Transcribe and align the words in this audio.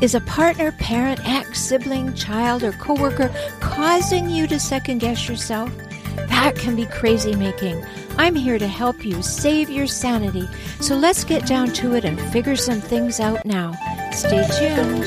Is 0.00 0.14
a 0.14 0.20
partner, 0.22 0.72
parent, 0.72 1.20
ex, 1.28 1.60
sibling, 1.60 2.14
child, 2.14 2.62
or 2.62 2.72
coworker 2.72 3.30
causing 3.60 4.30
you 4.30 4.46
to 4.46 4.58
second 4.58 5.00
guess 5.00 5.28
yourself? 5.28 5.70
That 6.16 6.56
can 6.56 6.74
be 6.74 6.86
crazy 6.86 7.36
making. 7.36 7.84
I'm 8.16 8.34
here 8.34 8.58
to 8.58 8.66
help 8.66 9.04
you 9.04 9.20
save 9.20 9.68
your 9.68 9.86
sanity. 9.86 10.48
So 10.80 10.96
let's 10.96 11.22
get 11.22 11.46
down 11.46 11.74
to 11.74 11.96
it 11.96 12.06
and 12.06 12.18
figure 12.32 12.56
some 12.56 12.80
things 12.80 13.20
out 13.20 13.44
now. 13.44 13.74
Stay 14.12 14.48
tuned. 14.58 15.04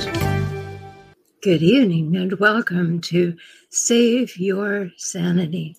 Good 1.42 1.64
evening 1.64 2.16
and 2.16 2.34
welcome 2.34 3.02
to 3.02 3.36
Save 3.72 4.38
Your 4.38 4.92
Sanity. 4.98 5.76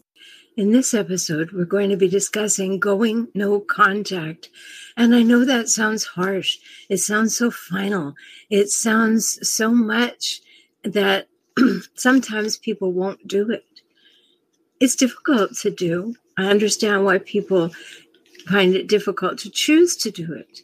In 0.56 0.72
this 0.72 0.92
episode, 0.92 1.52
we're 1.52 1.66
going 1.66 1.90
to 1.90 1.96
be 1.96 2.08
discussing 2.08 2.80
going 2.80 3.28
no 3.32 3.60
contact. 3.60 4.50
And 4.96 5.14
I 5.14 5.22
know 5.22 5.44
that 5.44 5.68
sounds 5.68 6.04
harsh. 6.04 6.58
It 6.88 6.98
sounds 6.98 7.36
so 7.36 7.50
final. 7.50 8.14
It 8.48 8.68
sounds 8.70 9.48
so 9.48 9.70
much 9.70 10.40
that 10.84 11.28
sometimes 11.94 12.58
people 12.58 12.92
won't 12.92 13.26
do 13.26 13.50
it. 13.50 13.64
It's 14.80 14.96
difficult 14.96 15.56
to 15.62 15.70
do. 15.70 16.14
I 16.36 16.46
understand 16.46 17.04
why 17.04 17.18
people 17.18 17.70
find 18.46 18.74
it 18.74 18.86
difficult 18.86 19.38
to 19.38 19.50
choose 19.50 19.96
to 19.96 20.10
do 20.10 20.32
it. 20.32 20.60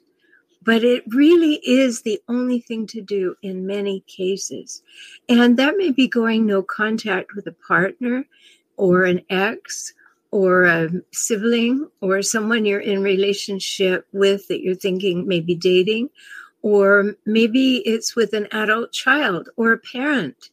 But 0.62 0.84
it 0.84 1.04
really 1.08 1.54
is 1.64 2.02
the 2.02 2.20
only 2.28 2.60
thing 2.60 2.86
to 2.88 3.00
do 3.00 3.34
in 3.42 3.66
many 3.66 4.00
cases. 4.00 4.82
And 5.28 5.56
that 5.56 5.76
may 5.78 5.90
be 5.90 6.06
going 6.06 6.46
no 6.46 6.62
contact 6.62 7.34
with 7.34 7.46
a 7.46 7.52
partner 7.52 8.26
or 8.76 9.04
an 9.04 9.22
ex 9.30 9.94
or 10.30 10.64
a 10.64 10.88
sibling 11.12 11.88
or 12.00 12.22
someone 12.22 12.64
you're 12.64 12.80
in 12.80 13.02
relationship 13.02 14.06
with 14.12 14.46
that 14.48 14.62
you're 14.62 14.74
thinking 14.74 15.26
maybe 15.26 15.54
dating 15.54 16.08
or 16.62 17.14
maybe 17.26 17.78
it's 17.78 18.14
with 18.14 18.32
an 18.32 18.46
adult 18.52 18.92
child 18.92 19.48
or 19.56 19.72
a 19.72 19.78
parent 19.78 20.50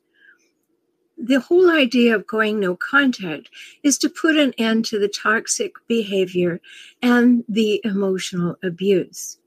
the 1.20 1.40
whole 1.40 1.72
idea 1.72 2.16
of 2.16 2.28
going 2.28 2.60
no 2.60 2.76
contact 2.76 3.50
is 3.84 3.98
to 3.98 4.10
put 4.10 4.36
an 4.36 4.54
end 4.58 4.86
to 4.86 5.00
the 5.00 5.08
toxic 5.08 5.74
behavior 5.88 6.60
and 7.02 7.44
the 7.50 7.82
emotional 7.84 8.56
abuse 8.64 9.38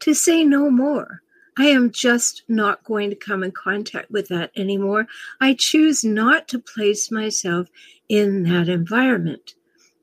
to 0.00 0.14
say 0.14 0.44
no 0.44 0.70
more 0.70 1.22
I 1.58 1.66
am 1.66 1.90
just 1.90 2.42
not 2.48 2.84
going 2.84 3.08
to 3.10 3.16
come 3.16 3.42
in 3.42 3.50
contact 3.50 4.10
with 4.10 4.28
that 4.28 4.50
anymore. 4.56 5.06
I 5.40 5.54
choose 5.54 6.04
not 6.04 6.48
to 6.48 6.58
place 6.58 7.10
myself 7.10 7.68
in 8.10 8.42
that 8.42 8.68
environment. 8.68 9.54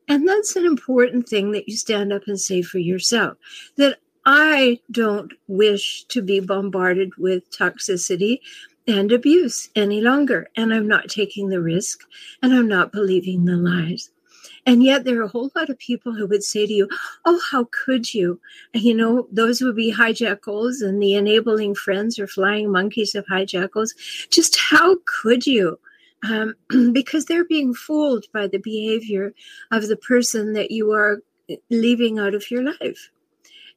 And 0.07 0.27
that's 0.27 0.55
an 0.55 0.65
important 0.65 1.27
thing 1.27 1.51
that 1.51 1.67
you 1.67 1.77
stand 1.77 2.11
up 2.11 2.23
and 2.27 2.39
say 2.39 2.61
for 2.61 2.79
yourself 2.79 3.37
that 3.77 3.99
I 4.25 4.79
don't 4.91 5.33
wish 5.47 6.05
to 6.05 6.21
be 6.21 6.39
bombarded 6.39 7.15
with 7.17 7.49
toxicity 7.51 8.39
and 8.87 9.11
abuse 9.11 9.69
any 9.75 10.01
longer. 10.01 10.49
And 10.55 10.73
I'm 10.73 10.87
not 10.87 11.09
taking 11.09 11.49
the 11.49 11.61
risk 11.61 12.01
and 12.41 12.53
I'm 12.53 12.67
not 12.67 12.91
believing 12.91 13.45
the 13.45 13.55
lies. 13.55 14.09
And 14.65 14.81
yet, 14.81 15.03
there 15.03 15.19
are 15.19 15.23
a 15.23 15.27
whole 15.27 15.51
lot 15.55 15.69
of 15.69 15.77
people 15.77 16.13
who 16.13 16.25
would 16.27 16.43
say 16.43 16.65
to 16.65 16.73
you, 16.73 16.89
Oh, 17.25 17.39
how 17.51 17.67
could 17.71 18.13
you? 18.13 18.39
You 18.73 18.95
know, 18.95 19.27
those 19.31 19.61
would 19.61 19.75
be 19.75 19.93
hijackals 19.93 20.81
and 20.81 21.01
the 21.01 21.15
enabling 21.15 21.75
friends 21.75 22.17
or 22.17 22.27
flying 22.27 22.71
monkeys 22.71 23.13
of 23.13 23.25
hijackals. 23.25 23.89
Just 24.29 24.57
how 24.57 24.97
could 25.05 25.45
you? 25.45 25.79
Um, 26.27 26.55
because 26.93 27.25
they're 27.25 27.45
being 27.45 27.73
fooled 27.73 28.25
by 28.33 28.47
the 28.47 28.59
behavior 28.59 29.33
of 29.71 29.87
the 29.87 29.97
person 29.97 30.53
that 30.53 30.71
you 30.71 30.91
are 30.93 31.21
leaving 31.69 32.19
out 32.19 32.33
of 32.33 32.49
your 32.49 32.63
life. 32.63 33.09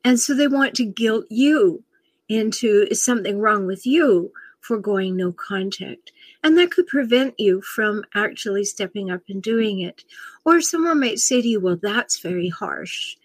And 0.04 0.20
so 0.20 0.34
they 0.34 0.46
want 0.46 0.74
to 0.76 0.84
guilt 0.84 1.26
you 1.28 1.82
into 2.28 2.86
is 2.90 3.02
something 3.02 3.38
wrong 3.38 3.66
with 3.66 3.86
you 3.86 4.32
for 4.60 4.78
going 4.78 5.16
no 5.16 5.32
contact. 5.32 6.12
And 6.42 6.58
that 6.58 6.70
could 6.70 6.86
prevent 6.86 7.38
you 7.38 7.60
from 7.60 8.04
actually 8.14 8.64
stepping 8.64 9.10
up 9.10 9.22
and 9.28 9.42
doing 9.42 9.80
it. 9.80 10.04
Or 10.44 10.60
someone 10.60 11.00
might 11.00 11.18
say 11.18 11.40
to 11.40 11.48
you, 11.48 11.60
well, 11.60 11.78
that's 11.80 12.20
very 12.20 12.48
harsh. 12.48 13.16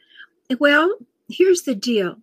Well, 0.60 0.98
here's 1.30 1.64
the 1.64 1.76
deal. 1.76 2.18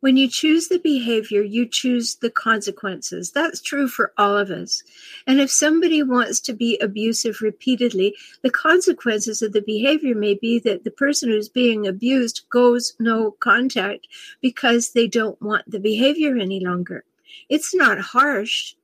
When 0.00 0.16
you 0.16 0.28
choose 0.28 0.68
the 0.68 0.78
behavior, 0.78 1.42
you 1.42 1.66
choose 1.66 2.16
the 2.16 2.30
consequences. 2.30 3.30
That's 3.30 3.60
true 3.60 3.86
for 3.86 4.12
all 4.16 4.36
of 4.36 4.50
us. 4.50 4.82
And 5.26 5.40
if 5.40 5.50
somebody 5.50 6.02
wants 6.02 6.40
to 6.40 6.54
be 6.54 6.78
abusive 6.78 7.42
repeatedly, 7.42 8.16
the 8.42 8.50
consequences 8.50 9.42
of 9.42 9.52
the 9.52 9.60
behavior 9.60 10.14
may 10.14 10.34
be 10.34 10.58
that 10.60 10.84
the 10.84 10.90
person 10.90 11.28
who's 11.28 11.50
being 11.50 11.86
abused 11.86 12.48
goes 12.48 12.94
no 12.98 13.32
contact 13.32 14.08
because 14.40 14.92
they 14.92 15.06
don't 15.06 15.40
want 15.42 15.70
the 15.70 15.80
behavior 15.80 16.36
any 16.36 16.60
longer. 16.60 17.04
It's 17.50 17.74
not 17.74 17.98
harsh, 18.00 18.74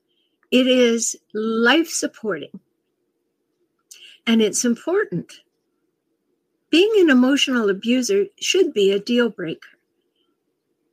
it 0.50 0.66
is 0.66 1.16
life 1.32 1.88
supporting 1.88 2.60
and 4.26 4.42
it's 4.42 4.64
important. 4.64 5.40
Being 6.68 6.92
an 6.98 7.10
emotional 7.10 7.70
abuser 7.70 8.26
should 8.40 8.74
be 8.74 8.90
a 8.90 8.98
deal 8.98 9.30
breaker. 9.30 9.68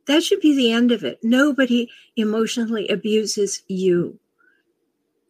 That 0.08 0.24
should 0.24 0.41
be 0.41 0.56
the 0.56 0.72
end 0.72 0.91
of 0.91 1.03
it. 1.03 1.19
Nobody 1.24 1.90
emotionally 2.16 2.88
abuses 2.90 3.64
you. 3.68 4.19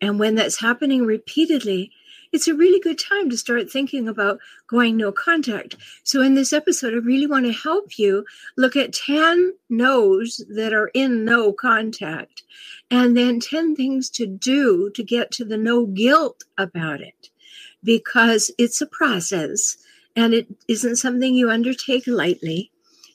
And 0.01 0.19
when 0.19 0.35
that's 0.35 0.59
happening 0.59 1.05
repeatedly, 1.05 1.91
it's 2.33 2.47
a 2.47 2.55
really 2.55 2.79
good 2.79 2.97
time 2.97 3.29
to 3.29 3.37
start 3.37 3.69
thinking 3.69 4.07
about 4.07 4.39
going 4.67 4.97
no 4.97 5.11
contact. 5.11 5.77
So, 6.03 6.19
in 6.21 6.33
this 6.33 6.51
episode, 6.51 6.93
I 6.93 6.97
really 6.97 7.27
want 7.27 7.45
to 7.45 7.53
help 7.53 7.99
you 7.99 8.25
look 8.57 8.75
at 8.75 8.91
10 8.91 9.53
no's 9.69 10.43
that 10.49 10.73
are 10.73 10.89
in 10.95 11.23
no 11.23 11.53
contact 11.53 12.41
and 12.89 13.15
then 13.15 13.39
10 13.39 13.75
things 13.75 14.09
to 14.09 14.25
do 14.25 14.89
to 14.95 15.03
get 15.03 15.31
to 15.31 15.45
the 15.45 15.57
no 15.57 15.85
guilt 15.85 16.43
about 16.57 17.01
it 17.01 17.29
because 17.83 18.49
it's 18.57 18.81
a 18.81 18.87
process 18.87 19.77
and 20.15 20.33
it 20.33 20.47
isn't 20.67 20.95
something 20.95 21.35
you 21.35 21.51
undertake 21.51 22.07
lightly 22.07 22.71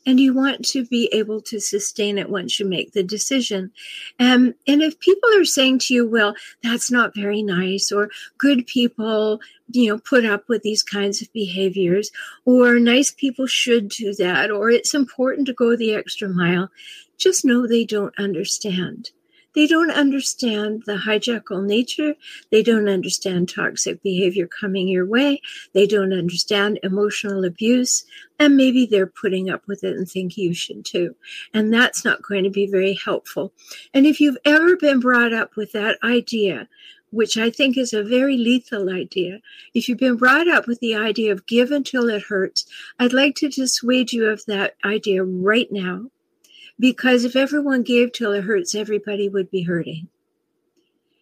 and 0.08 0.18
you 0.18 0.32
want 0.32 0.64
to 0.64 0.86
be 0.86 1.10
able 1.12 1.42
to 1.42 1.60
sustain 1.60 2.16
it 2.16 2.30
once 2.30 2.58
you 2.58 2.64
make 2.64 2.92
the 2.92 3.02
decision. 3.02 3.70
Um, 4.18 4.54
and 4.66 4.80
if 4.80 4.98
people 5.00 5.28
are 5.36 5.44
saying 5.44 5.80
to 5.80 5.94
you, 5.94 6.08
well, 6.08 6.34
that's 6.62 6.90
not 6.90 7.14
very 7.14 7.42
nice, 7.42 7.92
or 7.92 8.08
good 8.38 8.66
people, 8.66 9.42
you 9.70 9.88
know, 9.88 9.98
put 9.98 10.24
up 10.24 10.48
with 10.48 10.62
these 10.62 10.82
kinds 10.82 11.20
of 11.20 11.30
behaviors, 11.34 12.10
or 12.46 12.78
nice 12.78 13.10
people 13.10 13.46
should 13.46 13.90
do 13.90 14.14
that, 14.14 14.50
or 14.50 14.70
it's 14.70 14.94
important 14.94 15.46
to 15.46 15.52
go 15.52 15.76
the 15.76 15.92
extra 15.92 16.26
mile, 16.26 16.70
just 17.18 17.44
know 17.44 17.66
they 17.66 17.84
don't 17.84 18.18
understand. 18.18 19.10
They 19.54 19.66
don't 19.66 19.90
understand 19.90 20.84
the 20.86 20.96
hijackal 20.96 21.64
nature. 21.64 22.14
They 22.50 22.62
don't 22.62 22.88
understand 22.88 23.48
toxic 23.48 24.02
behavior 24.02 24.46
coming 24.46 24.88
your 24.88 25.06
way. 25.06 25.40
They 25.72 25.86
don't 25.86 26.12
understand 26.12 26.80
emotional 26.82 27.44
abuse. 27.44 28.04
And 28.38 28.56
maybe 28.56 28.86
they're 28.86 29.06
putting 29.06 29.50
up 29.50 29.66
with 29.66 29.82
it 29.84 29.96
and 29.96 30.08
think 30.08 30.36
you 30.36 30.54
should 30.54 30.84
too. 30.84 31.16
And 31.52 31.72
that's 31.72 32.04
not 32.04 32.22
going 32.22 32.44
to 32.44 32.50
be 32.50 32.66
very 32.66 32.94
helpful. 32.94 33.52
And 33.92 34.06
if 34.06 34.20
you've 34.20 34.38
ever 34.44 34.76
been 34.76 35.00
brought 35.00 35.32
up 35.32 35.56
with 35.56 35.72
that 35.72 35.98
idea, 36.04 36.68
which 37.10 37.36
I 37.36 37.50
think 37.50 37.76
is 37.78 37.92
a 37.92 38.02
very 38.02 38.36
lethal 38.36 38.90
idea. 38.90 39.40
If 39.72 39.88
you've 39.88 39.98
been 39.98 40.16
brought 40.16 40.46
up 40.46 40.66
with 40.66 40.78
the 40.80 40.94
idea 40.94 41.32
of 41.32 41.46
give 41.46 41.70
until 41.70 42.08
it 42.10 42.22
hurts, 42.22 42.66
I'd 42.98 43.14
like 43.14 43.34
to 43.36 43.48
dissuade 43.48 44.12
you 44.12 44.26
of 44.26 44.44
that 44.46 44.76
idea 44.84 45.24
right 45.24 45.72
now 45.72 46.10
because 46.78 47.24
if 47.24 47.36
everyone 47.36 47.82
gave 47.82 48.12
till 48.12 48.32
it 48.32 48.44
hurts, 48.44 48.74
everybody 48.74 49.28
would 49.28 49.50
be 49.50 49.62
hurting. 49.62 50.08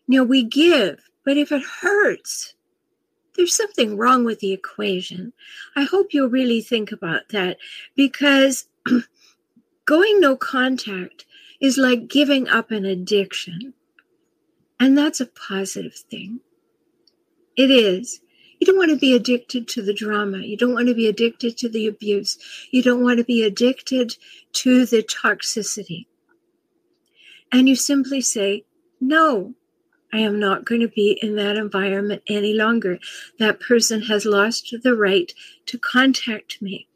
Now 0.09 0.23
we 0.23 0.45
give, 0.45 1.09
but 1.25 1.37
if 1.37 1.51
it 1.51 1.63
hurts, 1.81 2.55
there's 3.37 3.55
something 3.55 3.97
wrong 3.97 4.25
with 4.25 4.41
the 4.41 4.53
equation. 4.53 5.33
I 5.75 5.85
hope 5.85 6.13
you'll 6.13 6.29
really 6.29 6.61
think 6.61 6.93
about 6.93 7.29
that 7.31 7.59
because 7.95 8.69
going 9.85 10.21
no 10.21 10.37
contact 10.37 11.27
is 11.61 11.79
like 11.79 12.09
giving 12.09 12.49
up 12.49 12.71
an 12.71 12.85
addiction. 12.85 13.75
And 14.79 14.97
that's 14.97 15.21
a 15.21 15.27
positive 15.27 15.95
thing. 15.95 16.41
It 17.57 17.71
is. 17.71 18.21
You 18.59 18.67
don't 18.67 18.79
want 18.79 18.91
to 18.91 18.97
be 18.97 19.15
addicted 19.15 19.69
to 19.69 19.83
the 19.83 19.95
drama. 19.95 20.39
You 20.39 20.57
don't 20.57 20.73
want 20.73 20.89
to 20.89 20.95
be 20.95 21.09
addicted 21.09 21.57
to 21.59 21.69
the 21.69 21.87
abuse. 21.87 22.39
You 22.71 22.83
don't 22.83 23.03
want 23.03 23.19
to 23.19 23.25
be 23.25 23.43
addicted 23.43 24.17
to 24.55 24.87
the 24.87 25.03
toxicity. 25.03 26.07
And 27.53 27.69
you 27.69 27.77
simply 27.77 28.21
say, 28.21 28.65
no, 29.01 29.55
I 30.13 30.19
am 30.21 30.39
not 30.39 30.65
going 30.65 30.81
to 30.81 30.89
be 30.89 31.19
in 31.23 31.37
that 31.37 31.57
environment 31.57 32.23
any 32.29 32.55
longer. 32.55 32.99
That 33.39 33.61
person 33.61 34.03
has 34.03 34.25
lost 34.25 34.75
the 34.83 34.97
right 34.97 35.33
to 35.67 35.79
contact 35.79 36.63
me. 36.63 36.89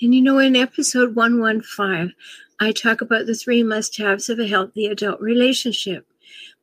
And 0.00 0.14
you 0.14 0.20
know, 0.20 0.38
in 0.38 0.54
episode 0.54 1.14
115, 1.14 2.14
I 2.60 2.72
talk 2.72 3.00
about 3.00 3.26
the 3.26 3.34
three 3.34 3.62
must 3.62 3.96
haves 3.96 4.28
of 4.28 4.38
a 4.38 4.46
healthy 4.46 4.86
adult 4.86 5.20
relationship. 5.20 6.06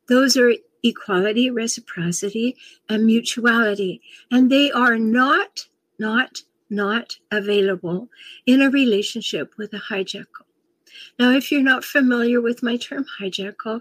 Those 0.08 0.36
are 0.36 0.54
equality, 0.84 1.50
reciprocity, 1.50 2.56
and 2.88 3.06
mutuality. 3.06 4.00
And 4.30 4.50
they 4.50 4.70
are 4.70 4.98
not, 4.98 5.66
not, 5.98 6.42
not 6.70 7.16
available 7.32 8.08
in 8.46 8.62
a 8.62 8.70
relationship 8.70 9.54
with 9.58 9.72
a 9.72 9.78
hijackal. 9.78 10.46
Now, 11.18 11.30
if 11.30 11.50
you're 11.50 11.62
not 11.62 11.84
familiar 11.84 12.40
with 12.40 12.62
my 12.62 12.76
term 12.76 13.06
hijackal, 13.20 13.80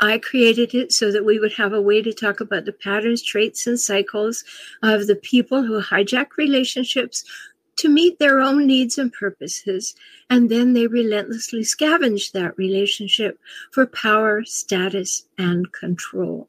I 0.00 0.18
created 0.18 0.74
it 0.74 0.92
so 0.92 1.12
that 1.12 1.24
we 1.24 1.38
would 1.38 1.52
have 1.52 1.72
a 1.72 1.80
way 1.80 2.02
to 2.02 2.12
talk 2.12 2.40
about 2.40 2.64
the 2.64 2.72
patterns, 2.72 3.22
traits, 3.22 3.68
and 3.68 3.78
cycles 3.78 4.44
of 4.82 5.06
the 5.06 5.14
people 5.14 5.62
who 5.62 5.80
hijack 5.80 6.36
relationships 6.36 7.24
to 7.76 7.88
meet 7.88 8.18
their 8.18 8.40
own 8.40 8.66
needs 8.66 8.98
and 8.98 9.12
purposes, 9.12 9.94
and 10.30 10.50
then 10.50 10.72
they 10.72 10.86
relentlessly 10.86 11.60
scavenge 11.60 12.32
that 12.32 12.56
relationship 12.56 13.38
for 13.70 13.86
power, 13.86 14.44
status, 14.44 15.26
and 15.38 15.72
control. 15.72 16.48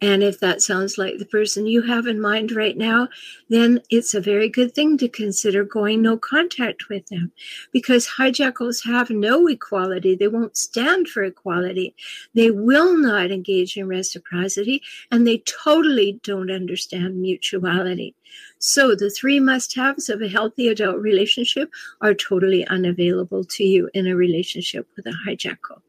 And 0.00 0.22
if 0.22 0.38
that 0.38 0.62
sounds 0.62 0.96
like 0.96 1.18
the 1.18 1.26
person 1.26 1.66
you 1.66 1.82
have 1.82 2.06
in 2.06 2.20
mind 2.20 2.52
right 2.52 2.76
now, 2.76 3.08
then 3.48 3.80
it's 3.90 4.14
a 4.14 4.20
very 4.20 4.48
good 4.48 4.72
thing 4.72 4.96
to 4.98 5.08
consider 5.08 5.64
going 5.64 6.02
no 6.02 6.16
contact 6.16 6.88
with 6.88 7.04
them 7.08 7.32
because 7.72 8.06
hijackals 8.06 8.84
have 8.84 9.10
no 9.10 9.48
equality. 9.48 10.14
They 10.14 10.28
won't 10.28 10.56
stand 10.56 11.08
for 11.08 11.24
equality. 11.24 11.96
They 12.32 12.52
will 12.52 12.96
not 12.96 13.32
engage 13.32 13.76
in 13.76 13.88
reciprocity 13.88 14.82
and 15.10 15.26
they 15.26 15.38
totally 15.38 16.20
don't 16.22 16.50
understand 16.50 17.20
mutuality. 17.20 18.14
So 18.60 18.94
the 18.94 19.10
three 19.10 19.40
must 19.40 19.74
haves 19.74 20.08
of 20.08 20.22
a 20.22 20.28
healthy 20.28 20.68
adult 20.68 20.98
relationship 20.98 21.70
are 22.00 22.14
totally 22.14 22.64
unavailable 22.68 23.42
to 23.44 23.64
you 23.64 23.90
in 23.94 24.06
a 24.06 24.14
relationship 24.14 24.86
with 24.94 25.06
a 25.06 25.14
hijackal. 25.26 25.80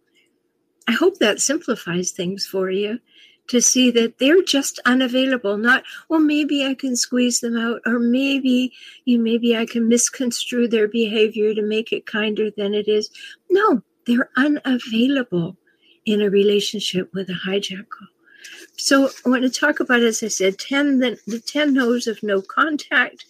I 0.87 0.93
hope 0.93 1.19
that 1.19 1.39
simplifies 1.39 2.09
things 2.09 2.47
for 2.47 2.71
you 2.71 2.99
to 3.49 3.61
see 3.61 3.91
that 3.91 4.17
they're 4.19 4.43
just 4.43 4.79
unavailable 4.85 5.57
not 5.57 5.83
well 6.07 6.19
maybe 6.19 6.65
i 6.65 6.73
can 6.73 6.95
squeeze 6.95 7.41
them 7.41 7.57
out 7.57 7.81
or 7.85 7.99
maybe 7.99 8.71
you 9.05 9.17
know, 9.17 9.23
maybe 9.23 9.57
i 9.57 9.65
can 9.65 9.87
misconstrue 9.87 10.67
their 10.67 10.87
behavior 10.87 11.53
to 11.53 11.61
make 11.61 11.91
it 11.91 12.05
kinder 12.05 12.49
than 12.55 12.73
it 12.73 12.87
is. 12.87 13.09
No 13.49 13.81
they're 14.05 14.29
unavailable 14.37 15.57
in 16.05 16.21
a 16.21 16.29
relationship 16.29 17.13
with 17.13 17.29
a 17.29 17.33
hijackal. 17.33 18.07
So 18.77 19.09
i 19.25 19.29
want 19.29 19.43
to 19.43 19.49
talk 19.49 19.79
about 19.79 20.01
as 20.01 20.23
i 20.23 20.27
said 20.27 20.57
10 20.57 20.99
the, 20.99 21.19
the 21.27 21.39
10 21.39 21.73
no's 21.73 22.07
of 22.07 22.23
no 22.23 22.41
contact. 22.41 23.25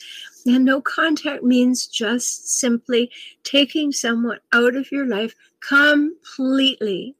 And 0.46 0.64
no 0.64 0.80
contact 0.82 1.44
means 1.44 1.86
just 1.86 2.48
simply 2.60 3.12
taking 3.44 3.92
someone 3.92 4.40
out 4.54 4.76
of 4.76 4.90
your 4.92 5.06
life 5.06 5.36
completely 5.60 7.16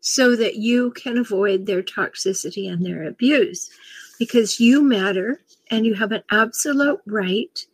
so 0.00 0.34
that 0.36 0.56
you 0.56 0.90
can 0.92 1.18
avoid 1.18 1.66
their 1.66 1.82
toxicity 1.82 2.70
and 2.70 2.84
their 2.84 3.04
abuse 3.04 3.70
because 4.18 4.60
you 4.60 4.82
matter 4.82 5.40
and 5.70 5.86
you 5.86 5.94
have 5.94 6.12
an 6.12 6.22
absolute 6.30 7.00
right 7.06 7.66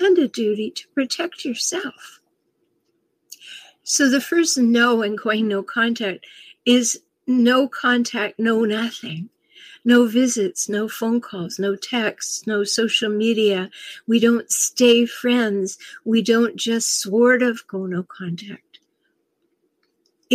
and 0.00 0.18
a 0.18 0.28
duty 0.28 0.70
to 0.70 0.88
protect 0.88 1.44
yourself. 1.44 2.20
So 3.82 4.08
the 4.08 4.20
first 4.20 4.58
no 4.58 5.02
in 5.02 5.16
going 5.16 5.46
no 5.46 5.62
contact 5.62 6.26
is 6.64 7.00
no 7.26 7.68
contact, 7.68 8.38
no 8.38 8.64
nothing. 8.64 9.30
No 9.86 10.06
visits, 10.06 10.66
no 10.66 10.88
phone 10.88 11.20
calls, 11.20 11.58
no 11.58 11.76
texts, 11.76 12.46
no 12.46 12.64
social 12.64 13.10
media. 13.10 13.68
We 14.06 14.18
don't 14.18 14.50
stay 14.50 15.04
friends. 15.04 15.76
We 16.06 16.22
don't 16.22 16.56
just 16.56 17.02
sort 17.02 17.42
of 17.42 17.66
go 17.66 17.84
no 17.84 18.02
contact. 18.02 18.73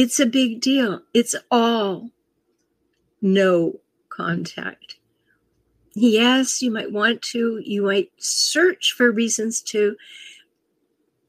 It's 0.02 0.18
a 0.18 0.26
big 0.26 0.62
deal. 0.62 1.02
It's 1.14 1.36
all 1.52 2.12
no 3.22 3.82
contact. 4.08 4.96
Yes, 5.94 6.62
you 6.62 6.72
might 6.72 6.94
want 6.94 7.22
to, 7.34 7.62
you 7.66 7.82
might 7.82 8.10
search 8.18 8.94
for 8.96 9.12
reasons 9.12 9.62
to. 9.64 9.98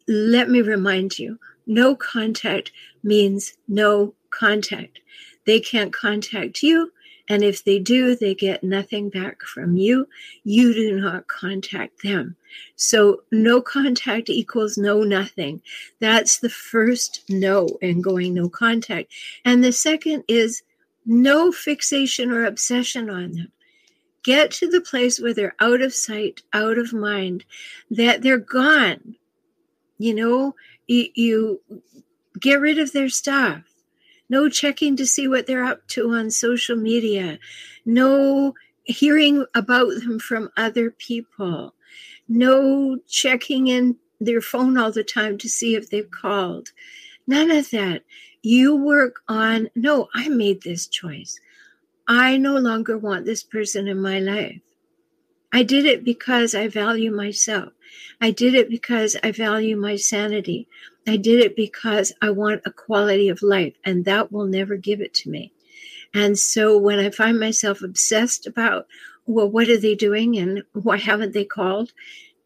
Let 0.06 0.48
me 0.50 0.62
remind 0.62 1.18
you 1.18 1.40
no 1.66 1.96
contact 1.96 2.70
means 3.02 3.54
no 3.66 4.14
contact. 4.30 5.00
They 5.46 5.58
can't 5.58 5.92
contact 5.92 6.62
you. 6.62 6.92
And 7.30 7.44
if 7.44 7.62
they 7.62 7.78
do, 7.78 8.16
they 8.16 8.34
get 8.34 8.64
nothing 8.64 9.08
back 9.08 9.42
from 9.42 9.76
you. 9.76 10.08
You 10.42 10.74
do 10.74 11.00
not 11.00 11.28
contact 11.28 12.02
them. 12.02 12.34
So 12.74 13.22
no 13.30 13.62
contact 13.62 14.28
equals 14.28 14.76
no 14.76 15.04
nothing. 15.04 15.62
That's 16.00 16.40
the 16.40 16.50
first 16.50 17.22
no 17.28 17.68
in 17.80 18.02
going 18.02 18.34
no 18.34 18.48
contact. 18.48 19.12
And 19.44 19.62
the 19.62 19.70
second 19.70 20.24
is 20.26 20.64
no 21.06 21.52
fixation 21.52 22.32
or 22.32 22.44
obsession 22.44 23.08
on 23.08 23.32
them. 23.32 23.52
Get 24.24 24.50
to 24.52 24.68
the 24.68 24.80
place 24.80 25.20
where 25.20 25.32
they're 25.32 25.54
out 25.60 25.82
of 25.82 25.94
sight, 25.94 26.42
out 26.52 26.78
of 26.78 26.92
mind, 26.92 27.44
that 27.92 28.22
they're 28.22 28.38
gone. 28.38 29.14
You 29.98 30.14
know, 30.14 30.56
you, 30.88 31.06
you 31.14 31.60
get 32.40 32.60
rid 32.60 32.80
of 32.80 32.92
their 32.92 33.08
stuff 33.08 33.69
no 34.30 34.48
checking 34.48 34.96
to 34.96 35.04
see 35.04 35.28
what 35.28 35.46
they're 35.46 35.64
up 35.64 35.86
to 35.88 36.10
on 36.12 36.30
social 36.30 36.76
media, 36.76 37.38
no 37.84 38.54
hearing 38.84 39.44
about 39.54 39.88
them 40.00 40.18
from 40.18 40.50
other 40.56 40.90
people, 40.90 41.74
no 42.28 42.98
checking 43.06 43.66
in 43.66 43.96
their 44.20 44.40
phone 44.40 44.78
all 44.78 44.92
the 44.92 45.04
time 45.04 45.36
to 45.38 45.48
see 45.48 45.74
if 45.74 45.90
they've 45.90 46.10
called. 46.10 46.70
None 47.26 47.50
of 47.50 47.70
that. 47.70 48.02
You 48.42 48.74
work 48.76 49.16
on, 49.28 49.68
no, 49.74 50.08
I 50.14 50.28
made 50.28 50.62
this 50.62 50.86
choice. 50.86 51.38
I 52.08 52.38
no 52.38 52.56
longer 52.56 52.96
want 52.96 53.26
this 53.26 53.42
person 53.42 53.86
in 53.86 54.00
my 54.00 54.18
life. 54.18 54.60
I 55.52 55.62
did 55.62 55.84
it 55.84 56.04
because 56.04 56.54
I 56.54 56.68
value 56.68 57.10
myself. 57.10 57.72
I 58.20 58.30
did 58.30 58.54
it 58.54 58.70
because 58.70 59.16
I 59.22 59.32
value 59.32 59.76
my 59.76 59.96
sanity. 59.96 60.68
I 61.06 61.16
did 61.16 61.40
it 61.40 61.56
because 61.56 62.12
I 62.20 62.30
want 62.30 62.62
a 62.64 62.72
quality 62.72 63.28
of 63.28 63.42
life, 63.42 63.74
and 63.84 64.04
that 64.04 64.30
will 64.30 64.46
never 64.46 64.76
give 64.76 65.00
it 65.00 65.14
to 65.14 65.30
me. 65.30 65.52
And 66.12 66.38
so 66.38 66.76
when 66.76 66.98
I 66.98 67.10
find 67.10 67.38
myself 67.38 67.82
obsessed 67.82 68.46
about, 68.46 68.86
well, 69.26 69.48
what 69.48 69.68
are 69.68 69.78
they 69.78 69.94
doing 69.94 70.36
and 70.38 70.62
why 70.72 70.96
haven't 70.96 71.32
they 71.32 71.44
called? 71.44 71.92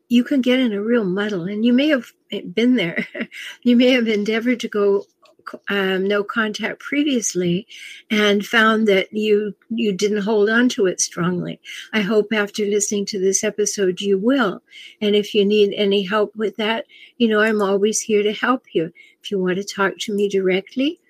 You 0.09 0.23
can 0.23 0.43
get 0.43 0.61
in 0.61 0.73
a 0.73 0.83
real 0.83 1.05
muddle, 1.05 1.45
and 1.45 1.65
you 1.65 1.73
may 1.73 1.89
have 1.89 2.13
been 2.53 2.77
there. 2.77 3.07
you 3.63 3.77
may 3.77 3.91
have 3.91 4.07
endeavored 4.07 4.61
to 4.61 4.69
go 4.69 5.07
um, 5.69 6.07
no 6.07 6.25
contact 6.25 6.81
previously 6.81 7.67
and 8.11 8.45
found 8.47 8.89
that 8.89 9.13
you 9.13 9.55
you 9.71 9.93
didn't 9.93 10.23
hold 10.23 10.49
on 10.49 10.69
to 10.71 10.87
it 10.87 11.01
strongly. 11.01 11.61
I 11.93 12.01
hope 12.01 12.33
after 12.33 12.65
listening 12.65 13.07
to 13.07 13.19
this 13.19 13.45
episode 13.45 14.01
you 14.01 14.19
will. 14.19 14.63
And 15.01 15.15
if 15.15 15.35
you 15.35 15.45
need 15.45 15.73
any 15.75 16.03
help 16.03 16.35
with 16.37 16.57
that 16.57 16.87
you 17.19 17.29
know 17.29 17.41
i'm 17.41 17.63
always 17.63 18.01
here 18.01 18.23
to 18.23 18.33
help 18.33 18.65
you. 18.73 18.93
If 19.23 19.31
you 19.31 19.39
want 19.39 19.57
to 19.57 19.65
talk 19.65 19.95
to 20.01 20.15
me 20.15 20.29
directly 20.29 21.01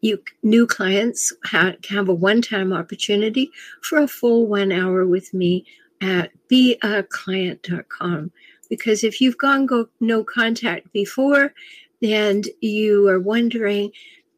you 0.00 0.22
new 0.42 0.66
clients 0.66 1.32
have, 1.44 1.76
have 1.88 2.08
a 2.08 2.14
one-time 2.14 2.72
opportunity 2.72 3.50
for 3.80 3.98
a 3.98 4.08
full 4.08 4.46
one 4.46 4.72
hour 4.72 5.06
with 5.06 5.32
me 5.34 5.64
at 6.00 6.30
beaclient.com 6.48 8.30
because 8.68 9.04
if 9.04 9.20
you've 9.20 9.38
gone 9.38 9.66
go 9.66 9.88
no 10.00 10.24
contact 10.24 10.92
before 10.92 11.52
and 12.02 12.48
you 12.60 13.08
are 13.08 13.20
wondering 13.20 13.92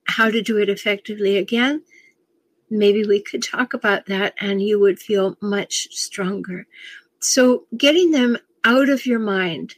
how 0.06 0.30
to 0.30 0.42
do 0.42 0.59
it 0.59 0.68
effectively 0.68 1.37
again, 1.37 1.83
maybe 2.71 3.04
we 3.04 3.23
could 3.23 3.42
talk 3.42 3.75
about 3.75 4.06
that 4.06 4.35
and 4.40 4.61
you 4.61 4.78
would 4.78 4.99
feel 4.99 5.37
much 5.40 5.88
stronger. 5.90 6.66
So, 7.21 7.64
getting 7.76 8.11
them 8.11 8.37
out 8.64 8.88
of 8.88 9.06
your 9.06 9.18
mind, 9.18 9.76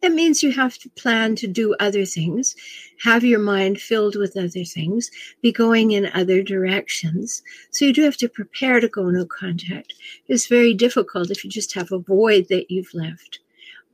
that 0.00 0.12
means 0.12 0.42
you 0.42 0.52
have 0.52 0.78
to 0.78 0.90
plan 0.90 1.34
to 1.36 1.46
do 1.48 1.74
other 1.80 2.04
things, 2.04 2.54
have 3.02 3.24
your 3.24 3.40
mind 3.40 3.80
filled 3.80 4.16
with 4.16 4.36
other 4.36 4.64
things, 4.64 5.10
be 5.42 5.50
going 5.50 5.92
in 5.92 6.10
other 6.14 6.42
directions. 6.42 7.42
So, 7.72 7.86
you 7.86 7.92
do 7.92 8.02
have 8.04 8.16
to 8.18 8.28
prepare 8.28 8.78
to 8.78 8.88
go 8.88 9.10
no 9.10 9.26
contact. 9.26 9.94
It's 10.28 10.46
very 10.46 10.74
difficult 10.74 11.30
if 11.30 11.42
you 11.42 11.50
just 11.50 11.74
have 11.74 11.90
a 11.90 11.98
void 11.98 12.46
that 12.48 12.70
you've 12.70 12.94
left, 12.94 13.40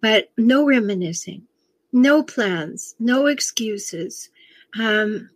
but 0.03 0.31
no 0.37 0.67
reminiscing 0.67 1.47
no 1.93 2.23
plans, 2.23 2.95
no 2.99 3.27
excuses. 3.27 4.31
Um, 4.79 5.31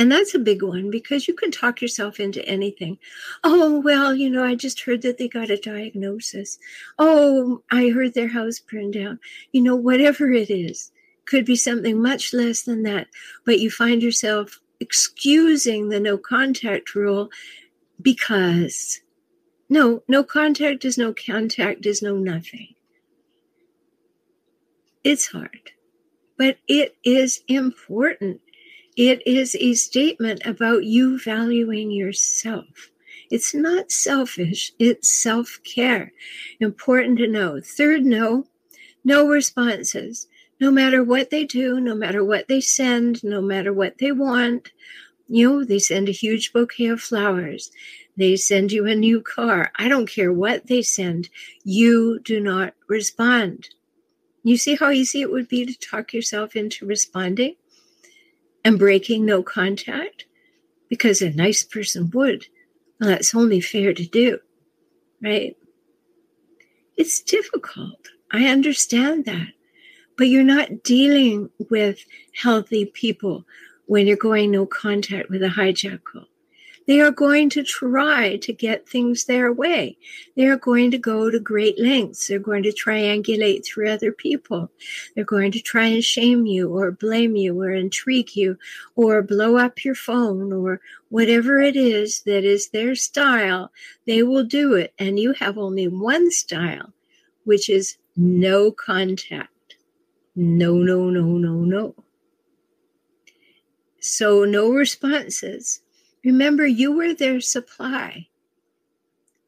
and 0.00 0.10
that's 0.10 0.34
a 0.34 0.38
big 0.38 0.62
one 0.62 0.90
because 0.90 1.28
you 1.28 1.34
can 1.34 1.50
talk 1.50 1.82
yourself 1.82 2.20
into 2.20 2.42
anything. 2.46 2.96
Oh, 3.44 3.80
well, 3.80 4.14
you 4.14 4.30
know, 4.30 4.42
I 4.42 4.54
just 4.54 4.80
heard 4.80 5.02
that 5.02 5.18
they 5.18 5.28
got 5.28 5.50
a 5.50 5.58
diagnosis. 5.58 6.58
Oh, 6.98 7.62
I 7.70 7.90
heard 7.90 8.14
their 8.14 8.28
house 8.28 8.60
burned 8.60 8.94
down. 8.94 9.20
You 9.52 9.60
know, 9.60 9.76
whatever 9.76 10.32
it 10.32 10.48
is, 10.48 10.90
could 11.26 11.44
be 11.44 11.54
something 11.54 12.00
much 12.00 12.32
less 12.32 12.62
than 12.62 12.82
that. 12.84 13.08
But 13.44 13.60
you 13.60 13.70
find 13.70 14.02
yourself 14.02 14.58
excusing 14.80 15.90
the 15.90 16.00
no 16.00 16.16
contact 16.16 16.94
rule 16.94 17.28
because 18.00 19.02
no, 19.68 20.02
no 20.08 20.24
contact 20.24 20.86
is 20.86 20.96
no 20.96 21.12
contact 21.12 21.84
is 21.84 22.00
no 22.00 22.16
nothing. 22.16 22.74
It's 25.02 25.28
hard, 25.28 25.70
but 26.36 26.58
it 26.68 26.94
is 27.02 27.42
important. 27.48 28.42
It 28.96 29.26
is 29.26 29.56
a 29.58 29.72
statement 29.72 30.44
about 30.44 30.84
you 30.84 31.18
valuing 31.18 31.90
yourself. 31.90 32.90
It's 33.30 33.54
not 33.54 33.90
selfish, 33.90 34.72
it's 34.78 35.08
self 35.08 35.58
care. 35.64 36.12
Important 36.60 37.16
to 37.18 37.28
know. 37.28 37.62
Third, 37.62 38.04
no, 38.04 38.44
no 39.02 39.26
responses. 39.26 40.26
No 40.60 40.70
matter 40.70 41.02
what 41.02 41.30
they 41.30 41.46
do, 41.46 41.80
no 41.80 41.94
matter 41.94 42.22
what 42.22 42.48
they 42.48 42.60
send, 42.60 43.24
no 43.24 43.40
matter 43.40 43.72
what 43.72 43.96
they 43.96 44.12
want, 44.12 44.70
you 45.28 45.48
know, 45.48 45.64
they 45.64 45.78
send 45.78 46.10
a 46.10 46.12
huge 46.12 46.52
bouquet 46.52 46.88
of 46.88 47.00
flowers. 47.00 47.70
They 48.18 48.36
send 48.36 48.70
you 48.70 48.84
a 48.84 48.94
new 48.94 49.22
car. 49.22 49.72
I 49.76 49.88
don't 49.88 50.10
care 50.10 50.30
what 50.30 50.66
they 50.66 50.82
send. 50.82 51.30
You 51.64 52.18
do 52.18 52.38
not 52.38 52.74
respond. 52.86 53.70
You 54.42 54.56
see 54.56 54.76
how 54.76 54.90
easy 54.90 55.20
it 55.20 55.30
would 55.30 55.48
be 55.48 55.66
to 55.66 55.78
talk 55.78 56.12
yourself 56.12 56.56
into 56.56 56.86
responding 56.86 57.56
and 58.64 58.78
breaking 58.78 59.24
no 59.24 59.42
contact? 59.42 60.24
Because 60.88 61.22
a 61.22 61.30
nice 61.30 61.62
person 61.62 62.10
would. 62.14 62.46
Well, 62.98 63.10
that's 63.10 63.34
only 63.34 63.60
fair 63.60 63.92
to 63.92 64.06
do, 64.06 64.38
right? 65.22 65.56
It's 66.96 67.20
difficult. 67.22 68.08
I 68.32 68.46
understand 68.46 69.24
that. 69.26 69.48
But 70.16 70.28
you're 70.28 70.42
not 70.42 70.82
dealing 70.82 71.50
with 71.70 72.04
healthy 72.34 72.86
people 72.86 73.46
when 73.86 74.06
you're 74.06 74.16
going 74.16 74.50
no 74.50 74.66
contact 74.66 75.30
with 75.30 75.42
a 75.42 75.48
hijackal. 75.48 76.26
They 76.86 77.00
are 77.00 77.12
going 77.12 77.50
to 77.50 77.62
try 77.62 78.36
to 78.38 78.52
get 78.52 78.88
things 78.88 79.24
their 79.24 79.52
way. 79.52 79.96
They 80.36 80.46
are 80.46 80.56
going 80.56 80.90
to 80.90 80.98
go 80.98 81.30
to 81.30 81.38
great 81.38 81.78
lengths. 81.78 82.26
They're 82.26 82.38
going 82.38 82.62
to 82.64 82.72
triangulate 82.72 83.64
through 83.64 83.90
other 83.90 84.12
people. 84.12 84.70
They're 85.14 85.24
going 85.24 85.52
to 85.52 85.60
try 85.60 85.86
and 85.86 86.02
shame 86.02 86.46
you 86.46 86.74
or 86.74 86.90
blame 86.90 87.36
you 87.36 87.60
or 87.60 87.70
intrigue 87.70 88.34
you 88.34 88.58
or 88.96 89.22
blow 89.22 89.56
up 89.56 89.84
your 89.84 89.94
phone 89.94 90.52
or 90.52 90.80
whatever 91.10 91.60
it 91.60 91.76
is 91.76 92.22
that 92.22 92.44
is 92.44 92.70
their 92.70 92.94
style. 92.94 93.70
They 94.06 94.22
will 94.22 94.44
do 94.44 94.74
it. 94.74 94.92
And 94.98 95.18
you 95.18 95.32
have 95.34 95.58
only 95.58 95.86
one 95.86 96.30
style, 96.30 96.92
which 97.44 97.68
is 97.68 97.98
no 98.16 98.72
contact. 98.72 99.76
No, 100.34 100.74
no, 100.74 101.10
no, 101.10 101.22
no, 101.22 101.64
no. 101.64 101.94
So, 104.00 104.44
no 104.44 104.72
responses. 104.72 105.82
Remember, 106.24 106.66
you 106.66 106.92
were 106.92 107.14
their 107.14 107.40
supply. 107.40 108.28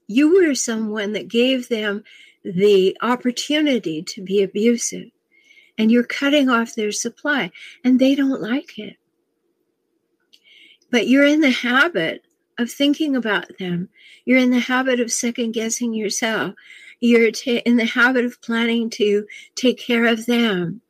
You 0.07 0.35
were 0.35 0.55
someone 0.55 1.13
that 1.13 1.29
gave 1.29 1.69
them 1.69 2.05
the 2.45 2.97
opportunity 3.03 4.03
to 4.03 4.23
be 4.23 4.43
abusive, 4.43 5.11
and 5.79 5.91
you're 5.91 6.03
cutting 6.03 6.49
off 6.49 6.75
their 6.75 6.93
supply, 6.93 7.51
and 7.85 7.99
they 7.99 8.15
don't 8.15 8.41
like 8.41 8.79
it. 8.79 8.97
But 10.91 11.09
you're 11.09 11.27
in 11.27 11.41
the 11.41 11.51
habit 11.51 12.25
of 12.59 12.71
thinking 12.71 13.17
about 13.17 13.59
them. 13.59 13.89
You're 14.25 14.39
in 14.39 14.51
the 14.51 14.61
habit 14.61 15.01
of 15.01 15.13
second 15.13 15.53
guessing 15.53 15.95
yourself 15.95 16.55
you're 17.03 17.33
t- 17.33 17.59
in 17.59 17.77
the 17.77 17.85
habit 17.85 18.25
of 18.25 18.41
planning 18.41 18.89
to 18.89 19.27
take 19.57 19.77
care 19.77 20.07
of 20.07 20.25
them. 20.27 20.81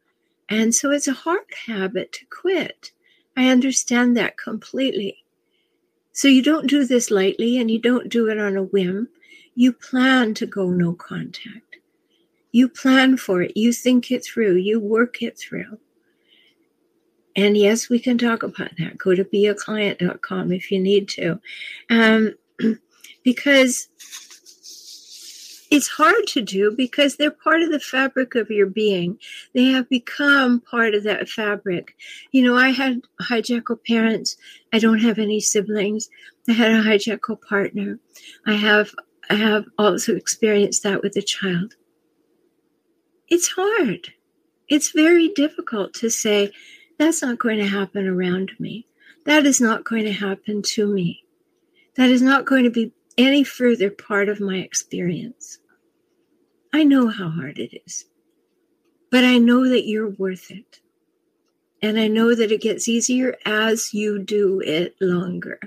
And 0.46 0.74
so 0.74 0.90
it's 0.90 1.08
a 1.08 1.14
hard 1.14 1.46
habit 1.66 2.12
to 2.12 2.26
quit. 2.26 2.92
I 3.34 3.48
understand 3.48 4.14
that 4.18 4.36
completely. 4.36 5.21
So 6.12 6.28
you 6.28 6.42
don't 6.42 6.68
do 6.68 6.84
this 6.84 7.10
lightly 7.10 7.58
and 7.58 7.70
you 7.70 7.78
don't 7.78 8.08
do 8.08 8.28
it 8.28 8.38
on 8.38 8.56
a 8.56 8.62
whim. 8.62 9.08
You 9.54 9.72
plan 9.72 10.34
to 10.34 10.46
go 10.46 10.70
no 10.70 10.92
contact. 10.92 11.78
You 12.52 12.68
plan 12.68 13.16
for 13.16 13.42
it. 13.42 13.56
You 13.56 13.72
think 13.72 14.10
it 14.10 14.24
through. 14.24 14.56
You 14.56 14.78
work 14.78 15.22
it 15.22 15.38
through. 15.38 15.78
And 17.34 17.56
yes, 17.56 17.88
we 17.88 17.98
can 17.98 18.18
talk 18.18 18.42
about 18.42 18.76
that. 18.78 18.98
Go 18.98 19.14
to 19.14 19.24
beaclient.com 19.24 20.52
if 20.52 20.70
you 20.70 20.78
need 20.78 21.08
to. 21.10 21.40
Um, 21.88 22.34
because 23.24 23.88
it's 25.72 25.88
hard 25.88 26.26
to 26.26 26.42
do 26.42 26.70
because 26.76 27.16
they're 27.16 27.30
part 27.30 27.62
of 27.62 27.72
the 27.72 27.80
fabric 27.80 28.34
of 28.34 28.50
your 28.50 28.66
being. 28.66 29.18
They 29.54 29.64
have 29.70 29.88
become 29.88 30.60
part 30.60 30.94
of 30.94 31.02
that 31.04 31.30
fabric. 31.30 31.96
You 32.30 32.42
know, 32.44 32.58
I 32.58 32.68
had 32.68 33.00
hijackal 33.22 33.78
parents. 33.86 34.36
I 34.74 34.78
don't 34.78 34.98
have 34.98 35.18
any 35.18 35.40
siblings. 35.40 36.10
I 36.46 36.52
had 36.52 36.72
a 36.72 36.82
hijackal 36.82 37.40
partner. 37.40 37.98
I 38.46 38.52
have 38.52 38.90
I 39.30 39.36
have 39.36 39.64
also 39.78 40.14
experienced 40.14 40.82
that 40.82 41.02
with 41.02 41.16
a 41.16 41.22
child. 41.22 41.76
It's 43.28 43.48
hard. 43.48 44.12
It's 44.68 44.90
very 44.90 45.28
difficult 45.28 45.94
to 45.94 46.10
say, 46.10 46.52
that's 46.98 47.22
not 47.22 47.38
going 47.38 47.56
to 47.60 47.66
happen 47.66 48.06
around 48.06 48.52
me. 48.58 48.86
That 49.24 49.46
is 49.46 49.58
not 49.58 49.84
going 49.84 50.04
to 50.04 50.12
happen 50.12 50.60
to 50.74 50.86
me. 50.86 51.24
That 51.96 52.10
is 52.10 52.20
not 52.20 52.44
going 52.44 52.64
to 52.64 52.70
be 52.70 52.92
any 53.16 53.42
further 53.42 53.90
part 53.90 54.28
of 54.28 54.38
my 54.38 54.58
experience. 54.58 55.58
I 56.72 56.84
know 56.84 57.08
how 57.08 57.28
hard 57.28 57.58
it 57.58 57.82
is, 57.86 58.06
but 59.10 59.24
I 59.24 59.38
know 59.38 59.68
that 59.68 59.86
you're 59.86 60.10
worth 60.10 60.50
it. 60.50 60.80
And 61.82 61.98
I 61.98 62.06
know 62.06 62.34
that 62.34 62.52
it 62.52 62.60
gets 62.62 62.86
easier 62.86 63.36
as 63.44 63.92
you 63.92 64.20
do 64.20 64.60
it 64.60 64.94
longer. 65.00 65.58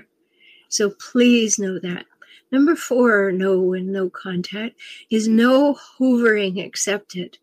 So 0.68 0.90
please 0.90 1.58
know 1.58 1.78
that. 1.78 2.06
Number 2.50 2.74
four, 2.74 3.32
no 3.32 3.74
and 3.74 3.92
no 3.92 4.08
contact, 4.08 4.76
is 5.10 5.28
no 5.28 5.74
hovering 5.74 6.58
accepted. 6.58 7.38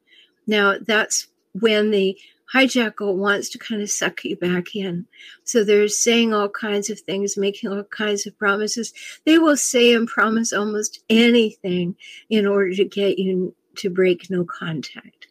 Now, 0.48 0.77
that's 0.79 1.27
when 1.54 1.92
the 1.92 2.18
hijackal 2.54 3.16
wants 3.16 3.50
to 3.50 3.58
kind 3.58 3.82
of 3.82 3.90
suck 3.90 4.24
you 4.24 4.36
back 4.36 4.76
in. 4.76 5.08
So 5.44 5.64
they're 5.64 5.88
saying 5.88 6.34
all 6.34 6.50
kinds 6.50 6.90
of 6.90 7.00
things, 7.00 7.38
making 7.38 7.72
all 7.72 7.84
kinds 7.84 8.28
of 8.28 8.38
promises. 8.38 8.94
They 9.26 9.40
will 9.40 9.58
say 9.58 9.94
and 9.94 10.08
promise 10.08 10.54
almost 10.54 11.04
anything 11.10 11.96
in 12.30 12.46
order 12.46 12.74
to 12.76 12.86
get 12.86 13.18
you 13.18 13.56
to 13.78 13.90
break 13.90 14.30
no 14.30 14.46
contact. 14.46 15.28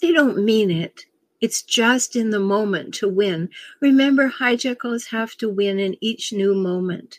They 0.00 0.12
don't 0.12 0.44
mean 0.44 0.70
it. 0.70 1.06
It's 1.40 1.62
just 1.62 2.14
in 2.14 2.30
the 2.30 2.38
moment 2.38 2.94
to 2.94 3.08
win. 3.08 3.48
Remember, 3.80 4.30
hijackals 4.30 5.08
have 5.08 5.34
to 5.38 5.48
win 5.48 5.80
in 5.80 5.96
each 6.00 6.32
new 6.32 6.54
moment. 6.54 7.18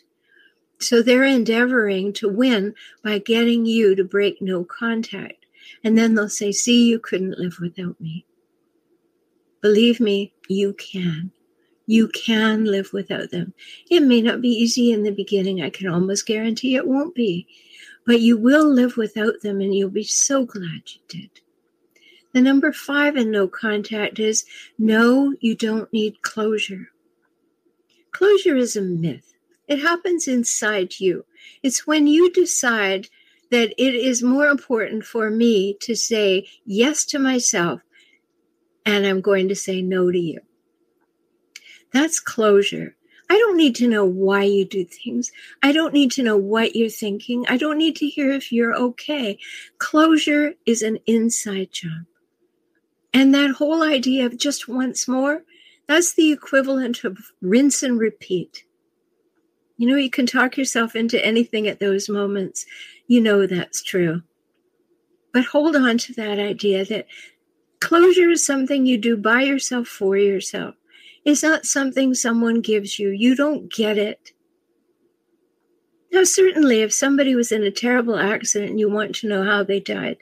So 0.78 1.02
they're 1.02 1.24
endeavoring 1.24 2.14
to 2.14 2.28
win 2.28 2.74
by 3.02 3.18
getting 3.18 3.66
you 3.66 3.94
to 3.94 4.04
break 4.04 4.40
no 4.40 4.64
contact. 4.64 5.44
And 5.82 5.96
then 5.96 6.14
they'll 6.14 6.30
say, 6.30 6.52
See, 6.52 6.86
you 6.86 6.98
couldn't 6.98 7.38
live 7.38 7.58
without 7.60 8.00
me. 8.00 8.24
Believe 9.64 9.98
me, 9.98 10.34
you 10.46 10.74
can. 10.74 11.32
You 11.86 12.08
can 12.08 12.66
live 12.66 12.92
without 12.92 13.30
them. 13.30 13.54
It 13.90 14.02
may 14.02 14.20
not 14.20 14.42
be 14.42 14.50
easy 14.50 14.92
in 14.92 15.04
the 15.04 15.10
beginning. 15.10 15.62
I 15.62 15.70
can 15.70 15.88
almost 15.88 16.26
guarantee 16.26 16.76
it 16.76 16.86
won't 16.86 17.14
be. 17.14 17.46
But 18.04 18.20
you 18.20 18.36
will 18.36 18.70
live 18.70 18.98
without 18.98 19.40
them 19.40 19.62
and 19.62 19.74
you'll 19.74 19.88
be 19.88 20.04
so 20.04 20.44
glad 20.44 20.82
you 20.92 21.00
did. 21.08 21.30
The 22.34 22.42
number 22.42 22.74
five 22.74 23.16
in 23.16 23.30
no 23.30 23.48
contact 23.48 24.18
is 24.18 24.44
no, 24.76 25.34
you 25.40 25.54
don't 25.54 25.90
need 25.94 26.20
closure. 26.20 26.90
Closure 28.10 28.56
is 28.56 28.76
a 28.76 28.82
myth. 28.82 29.32
It 29.66 29.78
happens 29.78 30.28
inside 30.28 31.00
you. 31.00 31.24
It's 31.62 31.86
when 31.86 32.06
you 32.06 32.30
decide 32.30 33.08
that 33.50 33.72
it 33.78 33.94
is 33.94 34.22
more 34.22 34.46
important 34.46 35.06
for 35.06 35.30
me 35.30 35.78
to 35.80 35.96
say 35.96 36.46
yes 36.66 37.06
to 37.06 37.18
myself 37.18 37.80
and 38.86 39.06
I'm 39.06 39.20
going 39.20 39.48
to 39.48 39.54
say 39.54 39.82
no 39.82 40.10
to 40.10 40.18
you. 40.18 40.40
That's 41.92 42.20
closure. 42.20 42.96
I 43.30 43.38
don't 43.38 43.56
need 43.56 43.74
to 43.76 43.88
know 43.88 44.04
why 44.04 44.42
you 44.42 44.64
do 44.64 44.84
things. 44.84 45.32
I 45.62 45.72
don't 45.72 45.94
need 45.94 46.10
to 46.12 46.22
know 46.22 46.36
what 46.36 46.76
you're 46.76 46.90
thinking. 46.90 47.46
I 47.48 47.56
don't 47.56 47.78
need 47.78 47.96
to 47.96 48.06
hear 48.06 48.30
if 48.30 48.52
you're 48.52 48.74
okay. 48.74 49.38
Closure 49.78 50.54
is 50.66 50.82
an 50.82 50.98
inside 51.06 51.72
job. 51.72 52.04
And 53.14 53.34
that 53.34 53.52
whole 53.52 53.82
idea 53.82 54.26
of 54.26 54.36
just 54.36 54.68
once 54.68 55.08
more, 55.08 55.42
that's 55.86 56.14
the 56.14 56.32
equivalent 56.32 57.04
of 57.04 57.18
rinse 57.40 57.82
and 57.82 57.98
repeat. 57.98 58.64
You 59.76 59.88
know, 59.88 59.96
you 59.96 60.10
can 60.10 60.26
talk 60.26 60.56
yourself 60.56 60.94
into 60.94 61.24
anything 61.24 61.66
at 61.66 61.80
those 61.80 62.08
moments. 62.08 62.66
You 63.06 63.20
know 63.20 63.46
that's 63.46 63.82
true. 63.82 64.22
But 65.32 65.46
hold 65.46 65.76
on 65.76 65.98
to 65.98 66.12
that 66.14 66.38
idea 66.38 66.84
that 66.84 67.06
Closure 67.80 68.30
is 68.30 68.44
something 68.44 68.86
you 68.86 68.98
do 68.98 69.16
by 69.16 69.42
yourself 69.42 69.88
for 69.88 70.16
yourself. 70.16 70.74
It's 71.24 71.42
not 71.42 71.66
something 71.66 72.14
someone 72.14 72.60
gives 72.60 72.98
you. 72.98 73.10
You 73.10 73.34
don't 73.34 73.72
get 73.72 73.98
it. 73.98 74.32
Now, 76.12 76.24
certainly, 76.24 76.82
if 76.82 76.92
somebody 76.92 77.34
was 77.34 77.50
in 77.50 77.64
a 77.64 77.70
terrible 77.70 78.16
accident 78.16 78.70
and 78.70 78.80
you 78.80 78.88
want 78.88 79.16
to 79.16 79.28
know 79.28 79.42
how 79.42 79.64
they 79.64 79.80
died, 79.80 80.18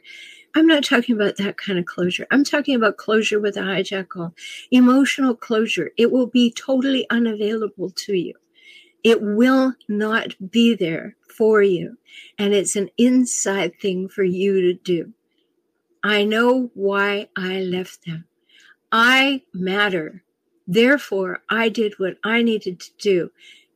I'm 0.54 0.66
not 0.66 0.84
talking 0.84 1.14
about 1.14 1.36
that 1.36 1.56
kind 1.56 1.78
of 1.78 1.86
closure. 1.86 2.26
I'm 2.30 2.44
talking 2.44 2.74
about 2.74 2.98
closure 2.98 3.40
with 3.40 3.56
a 3.56 3.60
hijackal, 3.60 4.32
emotional 4.70 5.34
closure. 5.34 5.90
It 5.96 6.12
will 6.12 6.26
be 6.26 6.50
totally 6.52 7.08
unavailable 7.10 7.90
to 7.90 8.14
you. 8.14 8.34
It 9.02 9.20
will 9.20 9.74
not 9.88 10.34
be 10.50 10.74
there 10.74 11.16
for 11.28 11.62
you. 11.62 11.96
And 12.38 12.54
it's 12.54 12.76
an 12.76 12.90
inside 12.98 13.72
thing 13.80 14.08
for 14.08 14.22
you 14.22 14.60
to 14.60 14.74
do. 14.74 15.12
I 16.02 16.24
know 16.24 16.70
why 16.74 17.28
I 17.36 17.60
left 17.60 18.04
them. 18.06 18.24
I 18.90 19.42
matter. 19.54 20.22
Therefore, 20.66 21.42
I 21.48 21.68
did 21.68 21.94
what 21.98 22.16
I 22.24 22.42
needed 22.42 22.80
to 22.80 22.90
do. 22.98 23.30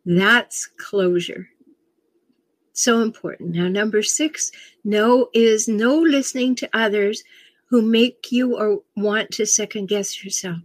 That's 0.04 0.66
closure. 0.66 1.49
So 2.73 3.00
important. 3.00 3.54
Now, 3.54 3.68
number 3.68 4.02
six, 4.02 4.52
no 4.85 5.28
is 5.33 5.66
no 5.66 5.99
listening 5.99 6.54
to 6.56 6.68
others 6.73 7.25
who 7.71 7.83
make 7.83 8.30
you 8.30 8.56
or 8.56 8.83
want 8.97 9.30
to 9.33 9.47
second 9.47 9.88
guess 9.88 10.23
yourself. 10.23 10.59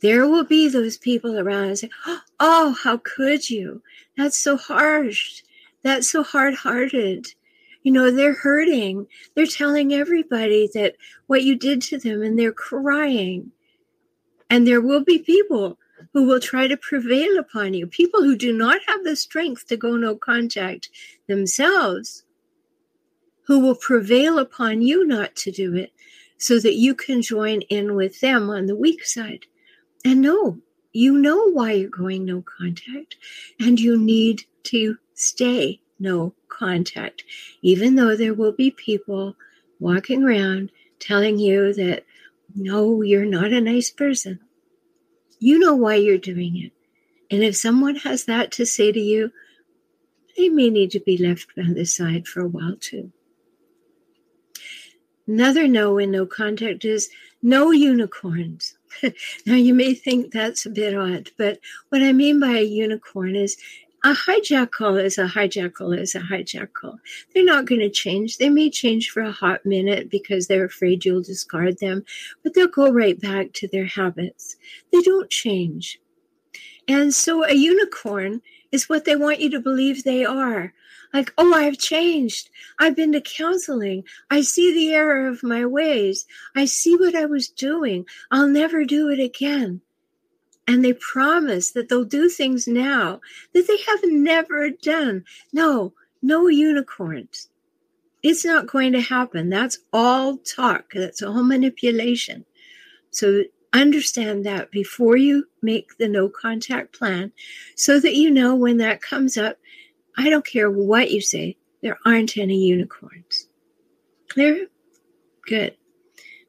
There 0.00 0.28
will 0.28 0.44
be 0.44 0.68
those 0.68 0.96
people 0.96 1.38
around 1.38 1.68
and 1.68 1.78
say, 1.78 1.90
Oh, 2.38 2.76
how 2.82 2.98
could 2.98 3.48
you? 3.48 3.82
That's 4.16 4.38
so 4.38 4.56
harsh. 4.56 5.42
That's 5.82 6.10
so 6.10 6.22
hard 6.22 6.54
hearted. 6.54 7.26
You 7.82 7.92
know, 7.92 8.10
they're 8.10 8.34
hurting. 8.34 9.06
They're 9.34 9.46
telling 9.46 9.94
everybody 9.94 10.68
that 10.74 10.96
what 11.26 11.44
you 11.44 11.56
did 11.56 11.82
to 11.82 11.98
them 11.98 12.22
and 12.22 12.38
they're 12.38 12.52
crying. 12.52 13.52
And 14.50 14.66
there 14.66 14.80
will 14.80 15.04
be 15.04 15.18
people 15.18 15.78
who 16.12 16.24
will 16.24 16.40
try 16.40 16.66
to 16.66 16.76
prevail 16.76 17.38
upon 17.38 17.74
you, 17.74 17.86
people 17.86 18.22
who 18.22 18.36
do 18.36 18.56
not 18.56 18.80
have 18.86 19.04
the 19.04 19.16
strength 19.16 19.66
to 19.68 19.76
go 19.76 19.96
no 19.96 20.16
contact 20.16 20.90
themselves, 21.26 22.24
who 23.46 23.60
will 23.60 23.74
prevail 23.74 24.38
upon 24.38 24.82
you 24.82 25.06
not 25.06 25.34
to 25.36 25.50
do 25.50 25.74
it 25.74 25.92
so 26.38 26.58
that 26.60 26.74
you 26.74 26.94
can 26.94 27.20
join 27.20 27.62
in 27.62 27.94
with 27.94 28.20
them 28.20 28.48
on 28.48 28.66
the 28.66 28.76
weak 28.76 29.04
side. 29.04 29.46
And 30.04 30.22
no, 30.22 30.58
you 30.92 31.18
know 31.18 31.50
why 31.50 31.72
you're 31.72 31.90
going 31.90 32.24
no 32.24 32.42
contact, 32.42 33.16
and 33.60 33.78
you 33.78 33.98
need 33.98 34.44
to 34.64 34.96
stay 35.14 35.80
no 35.98 36.34
contact, 36.48 37.24
even 37.62 37.94
though 37.94 38.16
there 38.16 38.34
will 38.34 38.52
be 38.52 38.70
people 38.70 39.36
walking 39.80 40.24
around 40.24 40.70
telling 40.98 41.38
you 41.38 41.72
that 41.74 42.04
no, 42.54 43.02
you're 43.02 43.24
not 43.24 43.52
a 43.52 43.60
nice 43.60 43.90
person. 43.90 44.40
You 45.38 45.58
know 45.58 45.74
why 45.74 45.96
you're 45.96 46.18
doing 46.18 46.56
it. 46.56 46.72
And 47.30 47.42
if 47.42 47.56
someone 47.56 47.96
has 47.96 48.24
that 48.24 48.52
to 48.52 48.66
say 48.66 48.90
to 48.90 49.00
you, 49.00 49.30
they 50.36 50.48
may 50.48 50.70
need 50.70 50.90
to 50.92 51.00
be 51.00 51.18
left 51.18 51.54
by 51.56 51.64
the 51.72 51.84
side 51.84 52.26
for 52.26 52.40
a 52.40 52.48
while 52.48 52.76
too. 52.80 53.12
Another 55.26 55.68
no 55.68 55.98
in 55.98 56.10
no 56.10 56.24
contact 56.24 56.84
is 56.84 57.10
no 57.42 57.70
unicorns. 57.70 58.78
now, 59.46 59.54
you 59.54 59.74
may 59.74 59.92
think 59.92 60.32
that's 60.32 60.64
a 60.64 60.70
bit 60.70 60.96
odd, 60.96 61.30
but 61.36 61.58
what 61.90 62.02
I 62.02 62.12
mean 62.12 62.40
by 62.40 62.56
a 62.56 62.62
unicorn 62.62 63.36
is 63.36 63.58
a 64.04 64.12
hijackal 64.12 65.02
is 65.02 65.18
a 65.18 65.26
hijackal 65.26 65.98
is 65.98 66.14
a 66.14 66.20
hijackal. 66.20 66.98
They're 67.34 67.44
not 67.44 67.66
going 67.66 67.80
to 67.80 67.90
change. 67.90 68.38
They 68.38 68.48
may 68.48 68.70
change 68.70 69.10
for 69.10 69.22
a 69.22 69.32
hot 69.32 69.66
minute 69.66 70.08
because 70.08 70.46
they're 70.46 70.64
afraid 70.64 71.04
you'll 71.04 71.22
discard 71.22 71.78
them, 71.78 72.04
but 72.42 72.54
they'll 72.54 72.68
go 72.68 72.92
right 72.92 73.20
back 73.20 73.52
to 73.54 73.68
their 73.68 73.86
habits. 73.86 74.56
They 74.92 75.00
don't 75.00 75.30
change. 75.30 76.00
And 76.86 77.12
so 77.12 77.44
a 77.44 77.54
unicorn 77.54 78.40
is 78.70 78.88
what 78.88 79.04
they 79.04 79.16
want 79.16 79.40
you 79.40 79.50
to 79.50 79.60
believe 79.60 80.04
they 80.04 80.24
are. 80.24 80.72
Like, 81.12 81.32
oh, 81.36 81.54
I've 81.54 81.78
changed. 81.78 82.50
I've 82.78 82.94
been 82.94 83.12
to 83.12 83.20
counseling. 83.20 84.04
I 84.30 84.42
see 84.42 84.72
the 84.72 84.92
error 84.94 85.26
of 85.26 85.42
my 85.42 85.64
ways. 85.64 86.26
I 86.54 86.66
see 86.66 86.96
what 86.96 87.14
I 87.14 87.24
was 87.24 87.48
doing. 87.48 88.06
I'll 88.30 88.48
never 88.48 88.84
do 88.84 89.08
it 89.08 89.18
again 89.18 89.80
and 90.68 90.84
they 90.84 90.92
promise 90.92 91.70
that 91.70 91.88
they'll 91.88 92.04
do 92.04 92.28
things 92.28 92.68
now 92.68 93.20
that 93.54 93.66
they 93.66 93.78
have 93.78 94.00
never 94.04 94.70
done. 94.70 95.24
No, 95.52 95.94
no 96.20 96.46
unicorns. 96.46 97.48
It's 98.22 98.44
not 98.44 98.66
going 98.66 98.92
to 98.92 99.00
happen. 99.00 99.48
That's 99.48 99.78
all 99.92 100.36
talk. 100.36 100.92
That's 100.92 101.22
all 101.22 101.42
manipulation. 101.42 102.44
So 103.10 103.44
understand 103.72 104.44
that 104.44 104.70
before 104.70 105.16
you 105.16 105.46
make 105.62 105.96
the 105.96 106.08
no 106.08 106.28
contact 106.28 106.96
plan 106.96 107.32
so 107.74 107.98
that 107.98 108.14
you 108.14 108.30
know 108.30 108.54
when 108.54 108.76
that 108.76 109.00
comes 109.00 109.38
up, 109.38 109.56
I 110.18 110.28
don't 110.28 110.44
care 110.44 110.70
what 110.70 111.10
you 111.10 111.22
say, 111.22 111.56
there 111.80 111.98
aren't 112.04 112.36
any 112.36 112.58
unicorns. 112.58 113.48
Clear? 114.28 114.66
Good. 115.46 115.76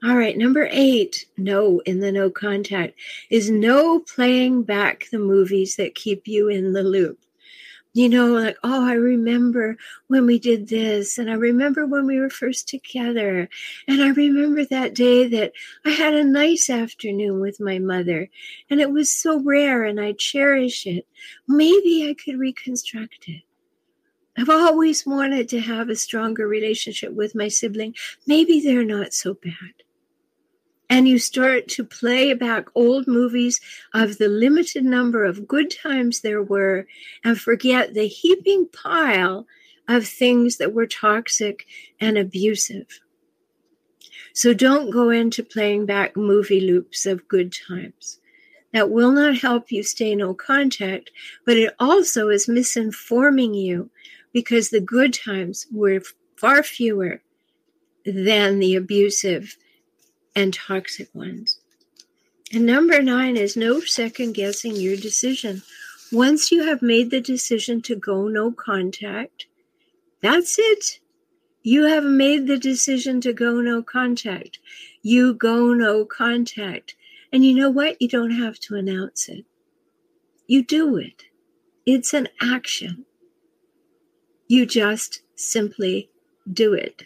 All 0.01 0.15
right, 0.15 0.37
number 0.37 0.69
eight, 0.71 1.25
no 1.35 1.79
in 1.79 1.99
the 1.99 2.09
no 2.09 2.29
contact, 2.29 2.97
is 3.29 3.49
no 3.49 3.99
playing 3.99 4.63
back 4.63 5.09
the 5.11 5.19
movies 5.19 5.75
that 5.75 5.93
keep 5.93 6.25
you 6.25 6.47
in 6.47 6.71
the 6.71 6.83
loop. 6.83 7.19
You 7.91 8.07
know, 8.07 8.27
like, 8.27 8.55
oh, 8.63 8.87
I 8.87 8.93
remember 8.93 9.75
when 10.07 10.25
we 10.25 10.39
did 10.39 10.69
this, 10.69 11.17
and 11.17 11.29
I 11.29 11.33
remember 11.33 11.85
when 11.85 12.07
we 12.07 12.17
were 12.17 12.29
first 12.29 12.69
together, 12.69 13.49
and 13.89 14.01
I 14.01 14.11
remember 14.11 14.63
that 14.65 14.95
day 14.95 15.27
that 15.27 15.51
I 15.83 15.89
had 15.89 16.13
a 16.13 16.23
nice 16.23 16.69
afternoon 16.69 17.41
with 17.41 17.59
my 17.59 17.77
mother, 17.77 18.29
and 18.69 18.79
it 18.79 18.91
was 18.91 19.11
so 19.11 19.43
rare, 19.43 19.83
and 19.83 19.99
I 19.99 20.13
cherish 20.13 20.87
it. 20.87 21.07
Maybe 21.45 22.07
I 22.09 22.13
could 22.13 22.39
reconstruct 22.39 23.27
it. 23.27 23.41
I've 24.37 24.49
always 24.49 25.05
wanted 25.05 25.49
to 25.49 25.59
have 25.59 25.89
a 25.89 25.95
stronger 25.97 26.47
relationship 26.47 27.11
with 27.11 27.35
my 27.35 27.49
sibling. 27.49 27.95
Maybe 28.25 28.61
they're 28.61 28.85
not 28.85 29.13
so 29.13 29.33
bad 29.33 29.73
and 30.89 31.07
you 31.07 31.19
start 31.19 31.67
to 31.67 31.83
play 31.83 32.33
back 32.33 32.67
old 32.73 33.07
movies 33.07 33.61
of 33.93 34.17
the 34.17 34.27
limited 34.27 34.83
number 34.83 35.23
of 35.23 35.47
good 35.47 35.69
times 35.71 36.21
there 36.21 36.41
were 36.41 36.87
and 37.23 37.39
forget 37.39 37.93
the 37.93 38.07
heaping 38.07 38.67
pile 38.67 39.45
of 39.87 40.07
things 40.07 40.57
that 40.57 40.73
were 40.73 40.87
toxic 40.87 41.65
and 41.99 42.17
abusive. 42.17 42.99
So 44.33 44.53
don't 44.53 44.91
go 44.91 45.09
into 45.09 45.43
playing 45.43 45.85
back 45.85 46.15
movie 46.15 46.61
loops 46.61 47.05
of 47.05 47.27
good 47.27 47.53
times. 47.53 48.19
That 48.71 48.91
will 48.91 49.11
not 49.11 49.37
help 49.37 49.71
you 49.71 49.81
stay 49.81 50.15
no 50.15 50.33
contact, 50.33 51.09
but 51.45 51.57
it 51.57 51.73
also 51.79 52.29
is 52.29 52.47
misinforming 52.47 53.59
you 53.59 53.89
because 54.31 54.69
the 54.69 54.79
good 54.79 55.13
times 55.13 55.65
were 55.71 56.01
far 56.35 56.61
fewer 56.61 57.21
than 58.05 58.59
the 58.59 58.75
abusive 58.75 59.57
and 60.35 60.53
toxic 60.53 61.13
ones. 61.13 61.59
And 62.51 62.65
number 62.65 63.01
nine 63.01 63.37
is 63.37 63.55
no 63.55 63.79
second 63.81 64.33
guessing 64.33 64.75
your 64.75 64.95
decision. 64.95 65.61
Once 66.11 66.51
you 66.51 66.65
have 66.65 66.81
made 66.81 67.11
the 67.11 67.21
decision 67.21 67.81
to 67.83 67.95
go 67.95 68.27
no 68.27 68.51
contact, 68.51 69.45
that's 70.21 70.57
it. 70.57 70.99
You 71.61 71.83
have 71.83 72.03
made 72.03 72.47
the 72.47 72.57
decision 72.57 73.21
to 73.21 73.33
go 73.33 73.61
no 73.61 73.83
contact. 73.83 74.59
You 75.01 75.33
go 75.33 75.73
no 75.73 76.05
contact. 76.05 76.95
And 77.31 77.45
you 77.45 77.53
know 77.53 77.69
what? 77.69 78.01
You 78.01 78.07
don't 78.07 78.31
have 78.31 78.59
to 78.61 78.75
announce 78.75 79.29
it. 79.29 79.45
You 80.47 80.63
do 80.63 80.97
it. 80.97 81.25
It's 81.85 82.13
an 82.13 82.27
action. 82.41 83.05
You 84.47 84.65
just 84.65 85.21
simply 85.35 86.09
do 86.51 86.73
it. 86.73 87.03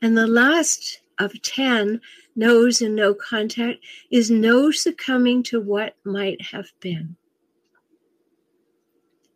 And 0.00 0.16
the 0.16 0.26
last 0.26 1.00
of 1.18 1.40
10 1.42 2.00
no's 2.36 2.80
and 2.80 2.94
no 2.94 3.14
contact 3.14 3.78
is 4.10 4.30
no 4.30 4.70
succumbing 4.70 5.42
to 5.44 5.60
what 5.60 5.96
might 6.04 6.40
have 6.40 6.72
been. 6.80 7.16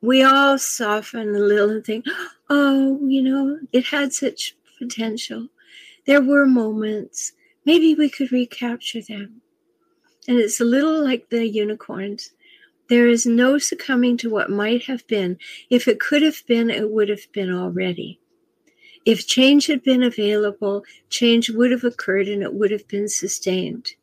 We 0.01 0.23
all 0.23 0.59
soften 0.59 1.35
a 1.35 1.39
little 1.39 1.71
and 1.71 1.85
think, 1.85 2.07
oh, 2.51 2.99
you 3.07 3.23
know, 3.23 3.59
it 3.73 3.87
had 3.87 4.13
such 4.13 4.57
potential. 4.79 5.49
There 6.07 6.23
were 6.23 6.47
moments. 6.47 7.33
Maybe 7.65 7.95
we 7.95 8.11
could 8.11 8.33
recapture 8.33 9.01
them. 9.01 9.43
And 10.27 10.39
it's 10.39 10.61
a 10.61 10.65
little 10.65 11.03
like 11.03 11.31
the 11.31 11.47
unicorns. 11.47 12.33
There 12.89 13.07
is 13.07 13.27
no 13.27 13.59
succumbing 13.59 14.19
to 14.19 14.31
what 14.31 14.51
might 14.51 14.85
have 14.85 15.07
been. 15.07 15.39
If 15.71 15.87
it 15.87 16.01
could 16.01 16.23
have 16.23 16.43
been, 16.47 16.69
it 16.69 16.91
would 16.91 17.09
have 17.09 17.31
been 17.33 17.53
already. 17.53 18.21
If 19.05 19.27
change 19.27 19.67
had 19.67 19.83
been 19.83 20.03
available, 20.03 20.85
change 21.09 21.51
would 21.51 21.73
have 21.73 21.85
occurred 21.85 22.29
and 22.29 22.43
it 22.43 22.55
would 22.55 22.71
have 22.71 22.87
been 22.87 23.09
sustained. 23.09 23.95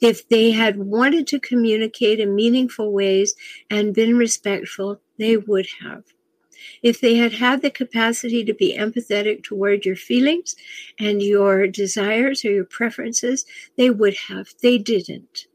If 0.00 0.28
they 0.28 0.52
had 0.52 0.78
wanted 0.78 1.26
to 1.28 1.40
communicate 1.40 2.20
in 2.20 2.34
meaningful 2.34 2.92
ways 2.92 3.34
and 3.68 3.94
been 3.94 4.16
respectful, 4.16 5.00
they 5.18 5.36
would 5.36 5.66
have. 5.80 6.04
If 6.82 7.00
they 7.00 7.16
had 7.16 7.32
had 7.32 7.62
the 7.62 7.70
capacity 7.70 8.44
to 8.44 8.54
be 8.54 8.76
empathetic 8.76 9.42
toward 9.42 9.84
your 9.84 9.96
feelings 9.96 10.56
and 10.98 11.22
your 11.22 11.66
desires 11.66 12.44
or 12.44 12.50
your 12.50 12.64
preferences, 12.64 13.44
they 13.76 13.90
would 13.90 14.16
have. 14.28 14.54
They 14.62 14.78
didn't. 14.78 15.46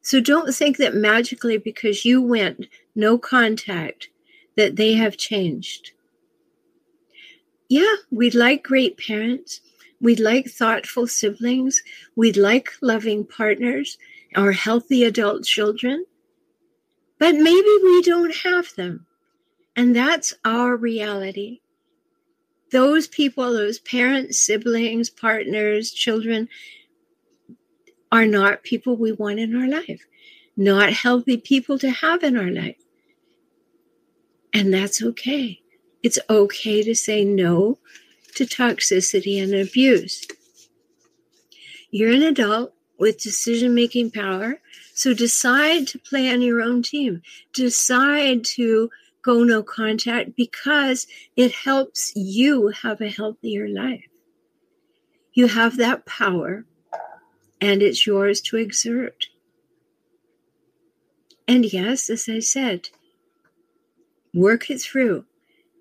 So 0.00 0.20
don't 0.20 0.54
think 0.54 0.78
that 0.78 0.94
magically 0.94 1.58
because 1.58 2.04
you 2.04 2.20
went 2.20 2.66
no 2.94 3.18
contact 3.18 4.08
that 4.56 4.76
they 4.76 4.94
have 4.94 5.16
changed 5.16 5.92
yeah, 7.72 7.96
we'd 8.10 8.34
like 8.34 8.62
great 8.62 8.98
parents. 8.98 9.62
We'd 9.98 10.20
like 10.20 10.46
thoughtful 10.46 11.06
siblings. 11.06 11.82
We'd 12.14 12.36
like 12.36 12.68
loving 12.82 13.24
partners 13.24 13.96
or 14.36 14.52
healthy 14.52 15.04
adult 15.04 15.44
children. 15.44 16.04
But 17.18 17.34
maybe 17.34 17.74
we 17.82 18.02
don't 18.02 18.36
have 18.44 18.74
them. 18.74 19.06
And 19.74 19.96
that's 19.96 20.34
our 20.44 20.76
reality. 20.76 21.60
Those 22.72 23.06
people, 23.06 23.50
those 23.54 23.78
parents, 23.78 24.38
siblings, 24.38 25.08
partners, 25.08 25.92
children, 25.92 26.50
are 28.10 28.26
not 28.26 28.64
people 28.64 28.98
we 28.98 29.12
want 29.12 29.38
in 29.38 29.56
our 29.56 29.66
life, 29.66 30.04
not 30.58 30.92
healthy 30.92 31.38
people 31.38 31.78
to 31.78 31.88
have 31.88 32.22
in 32.22 32.36
our 32.36 32.50
life. 32.50 32.76
And 34.52 34.74
that's 34.74 35.02
okay. 35.02 35.61
It's 36.02 36.18
okay 36.28 36.82
to 36.82 36.94
say 36.94 37.24
no 37.24 37.78
to 38.34 38.44
toxicity 38.44 39.42
and 39.42 39.54
abuse. 39.54 40.26
You're 41.90 42.12
an 42.12 42.22
adult 42.22 42.74
with 42.98 43.20
decision 43.20 43.74
making 43.74 44.10
power, 44.10 44.60
so 44.94 45.12
decide 45.14 45.86
to 45.88 45.98
play 45.98 46.30
on 46.30 46.40
your 46.42 46.62
own 46.62 46.82
team. 46.82 47.22
Decide 47.52 48.44
to 48.56 48.90
go 49.22 49.44
no 49.44 49.62
contact 49.62 50.34
because 50.36 51.06
it 51.36 51.52
helps 51.52 52.12
you 52.16 52.68
have 52.68 53.00
a 53.00 53.08
healthier 53.08 53.68
life. 53.68 54.06
You 55.32 55.46
have 55.48 55.76
that 55.76 56.04
power 56.04 56.64
and 57.60 57.80
it's 57.80 58.06
yours 58.06 58.40
to 58.42 58.56
exert. 58.56 59.26
And 61.46 61.72
yes, 61.72 62.10
as 62.10 62.28
I 62.28 62.40
said, 62.40 62.88
work 64.34 64.70
it 64.70 64.80
through. 64.80 65.24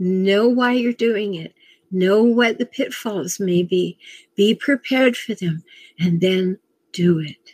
Know 0.04 0.48
why 0.48 0.74
you're 0.74 0.94
doing 0.94 1.36
it. 1.36 1.54
Know 1.92 2.24
what 2.24 2.58
the 2.58 2.66
pitfalls 2.66 3.40
may 3.40 3.62
be. 3.62 4.00
Be 4.36 4.56
prepared 4.56 5.16
for 5.16 5.36
them 5.36 5.64
and 6.00 6.20
then 6.22 6.58
do 6.92 7.20
it. 7.20 7.54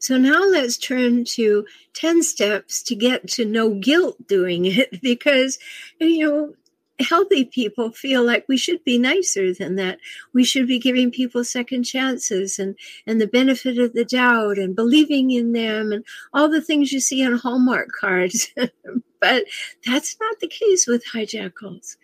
So 0.00 0.18
now 0.18 0.42
let's 0.42 0.76
turn 0.76 1.24
to 1.26 1.64
10 1.94 2.24
steps 2.24 2.82
to 2.82 2.96
get 2.96 3.28
to 3.28 3.44
no 3.44 3.74
guilt 3.74 4.26
doing 4.26 4.64
it 4.64 5.00
because, 5.02 5.60
you 6.00 6.28
know, 6.28 6.54
healthy 7.00 7.44
people 7.44 7.90
feel 7.90 8.24
like 8.24 8.46
we 8.48 8.56
should 8.56 8.82
be 8.84 8.98
nicer 8.98 9.52
than 9.52 9.76
that. 9.76 9.98
We 10.32 10.44
should 10.44 10.66
be 10.66 10.78
giving 10.78 11.10
people 11.10 11.44
second 11.44 11.84
chances 11.84 12.58
and, 12.58 12.76
and 13.06 13.20
the 13.20 13.26
benefit 13.26 13.78
of 13.78 13.92
the 13.92 14.04
doubt 14.04 14.58
and 14.58 14.74
believing 14.74 15.30
in 15.30 15.52
them 15.52 15.92
and 15.92 16.04
all 16.32 16.48
the 16.48 16.62
things 16.62 16.92
you 16.92 17.00
see 17.00 17.24
on 17.24 17.34
Hallmark 17.34 17.90
cards. 17.92 18.50
but 19.20 19.44
that's 19.84 20.16
not 20.20 20.40
the 20.40 20.48
case 20.48 20.86
with 20.86 21.04
hijackals. 21.06 21.96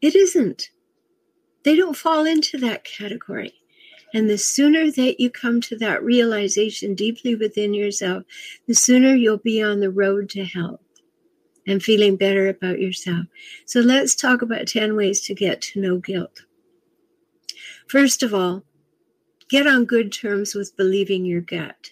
It 0.00 0.14
isn't. 0.14 0.70
They 1.62 1.76
don't 1.76 1.96
fall 1.96 2.24
into 2.24 2.56
that 2.58 2.84
category. 2.84 3.54
And 4.12 4.28
the 4.28 4.38
sooner 4.38 4.90
that 4.90 5.20
you 5.20 5.30
come 5.30 5.60
to 5.62 5.76
that 5.78 6.02
realization 6.02 6.94
deeply 6.94 7.34
within 7.36 7.74
yourself, 7.74 8.24
the 8.66 8.74
sooner 8.74 9.14
you'll 9.14 9.36
be 9.36 9.62
on 9.62 9.80
the 9.80 9.90
road 9.90 10.30
to 10.30 10.44
health 10.44 10.80
and 11.66 11.82
feeling 11.82 12.16
better 12.16 12.48
about 12.48 12.80
yourself. 12.80 13.26
So 13.64 13.80
let's 13.80 14.14
talk 14.14 14.42
about 14.42 14.66
10 14.66 14.96
ways 14.96 15.20
to 15.22 15.34
get 15.34 15.60
to 15.62 15.80
no 15.80 15.98
guilt. 15.98 16.42
First 17.86 18.22
of 18.22 18.34
all, 18.34 18.62
get 19.48 19.66
on 19.66 19.84
good 19.84 20.12
terms 20.12 20.54
with 20.54 20.76
believing 20.76 21.24
your 21.24 21.40
gut. 21.40 21.90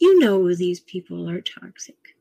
You 0.00 0.18
know 0.18 0.54
these 0.54 0.80
people 0.80 1.28
are 1.28 1.40
toxic. 1.40 2.16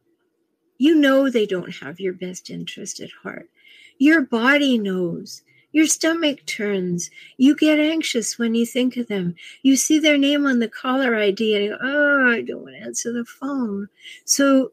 You 0.77 0.95
know 0.95 1.29
they 1.29 1.45
don't 1.45 1.75
have 1.77 1.99
your 1.99 2.13
best 2.13 2.49
interest 2.49 2.99
at 2.99 3.09
heart. 3.23 3.49
Your 3.97 4.21
body 4.21 4.77
knows. 4.77 5.43
Your 5.71 5.85
stomach 5.85 6.45
turns. 6.45 7.11
You 7.37 7.55
get 7.55 7.79
anxious 7.79 8.39
when 8.39 8.55
you 8.55 8.65
think 8.65 8.97
of 8.97 9.07
them. 9.07 9.35
You 9.61 9.75
see 9.75 9.99
their 9.99 10.17
name 10.17 10.45
on 10.45 10.59
the 10.59 10.67
caller 10.67 11.15
ID 11.15 11.55
and 11.55 11.63
you 11.65 11.69
go, 11.71 11.77
oh, 11.81 12.31
I 12.31 12.41
don't 12.41 12.63
want 12.63 12.75
to 12.75 12.81
answer 12.81 13.11
the 13.11 13.25
phone. 13.25 13.87
So 14.25 14.71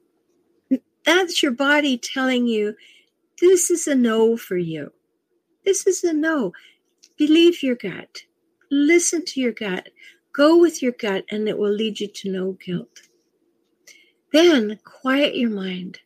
that's 1.06 1.42
your 1.42 1.52
body 1.52 1.96
telling 1.96 2.46
you 2.46 2.74
this 3.40 3.70
is 3.70 3.86
a 3.86 3.94
no 3.94 4.36
for 4.36 4.56
you. 4.56 4.92
This 5.64 5.86
is 5.86 6.04
a 6.04 6.12
no. 6.12 6.52
Believe 7.16 7.62
your 7.62 7.76
gut. 7.76 8.22
Listen 8.70 9.24
to 9.26 9.40
your 9.40 9.52
gut. 9.52 9.88
Go 10.32 10.58
with 10.58 10.82
your 10.82 10.92
gut, 10.92 11.24
and 11.30 11.48
it 11.48 11.56
will 11.56 11.72
lead 11.72 12.00
you 12.00 12.08
to 12.08 12.30
no 12.30 12.52
guilt. 12.52 13.02
Then 14.32 14.78
quiet 14.84 15.36
your 15.36 15.50
mind. 15.50 16.00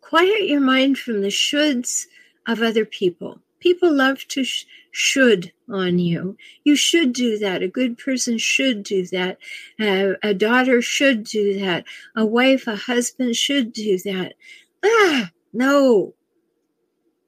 Quiet 0.00 0.48
your 0.48 0.60
mind 0.60 0.98
from 0.98 1.22
the 1.22 1.28
shoulds 1.28 2.06
of 2.46 2.62
other 2.62 2.84
people. 2.84 3.40
People 3.62 3.94
love 3.94 4.26
to 4.26 4.42
sh- 4.42 4.64
should 4.90 5.52
on 5.70 6.00
you. 6.00 6.36
You 6.64 6.74
should 6.74 7.12
do 7.12 7.38
that. 7.38 7.62
A 7.62 7.68
good 7.68 7.96
person 7.96 8.36
should 8.36 8.82
do 8.82 9.06
that. 9.06 9.38
Uh, 9.80 10.14
a 10.20 10.34
daughter 10.34 10.82
should 10.82 11.22
do 11.22 11.60
that. 11.60 11.84
A 12.16 12.26
wife, 12.26 12.66
a 12.66 12.74
husband 12.74 13.36
should 13.36 13.72
do 13.72 13.98
that. 14.00 14.34
Ah, 14.84 15.30
no. 15.52 16.14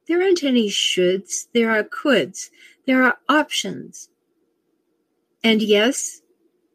There 0.09 0.21
aren't 0.21 0.43
any 0.43 0.69
shoulds. 0.71 1.47
There 1.55 1.71
are 1.71 1.85
coulds. 1.85 2.51
There 2.85 3.05
are 3.05 3.19
options. 3.29 4.09
And 5.45 5.63
yes, 5.63 6.21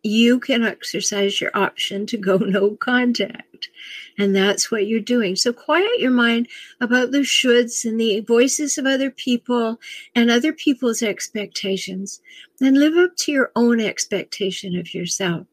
you 0.04 0.40
can 0.40 0.64
exercise 0.64 1.42
your 1.42 1.52
option 1.54 2.06
to 2.08 2.18
go 2.18 2.38
no 2.38 2.76
contact. 2.76 3.70
And 4.18 4.36
that's 4.36 4.72
what 4.72 4.88
you're 4.88 5.00
doing. 5.00 5.36
So 5.36 5.54
quiet 5.54 6.00
your 6.00 6.12
mind 6.12 6.48
about 6.80 7.12
the 7.12 7.20
shoulds 7.20 7.86
and 7.86 8.00
the 8.00 8.22
voices 8.22 8.78
of 8.78 8.86
other 8.86 9.12
people 9.12 9.80
and 10.16 10.30
other 10.30 10.54
people's 10.54 11.02
expectations 11.02 12.22
and 12.62 12.78
live 12.78 12.98
up 12.98 13.16
to 13.18 13.32
your 13.32 13.52
own 13.56 13.80
expectation 13.80 14.78
of 14.78 14.94
yourself. 14.94 15.48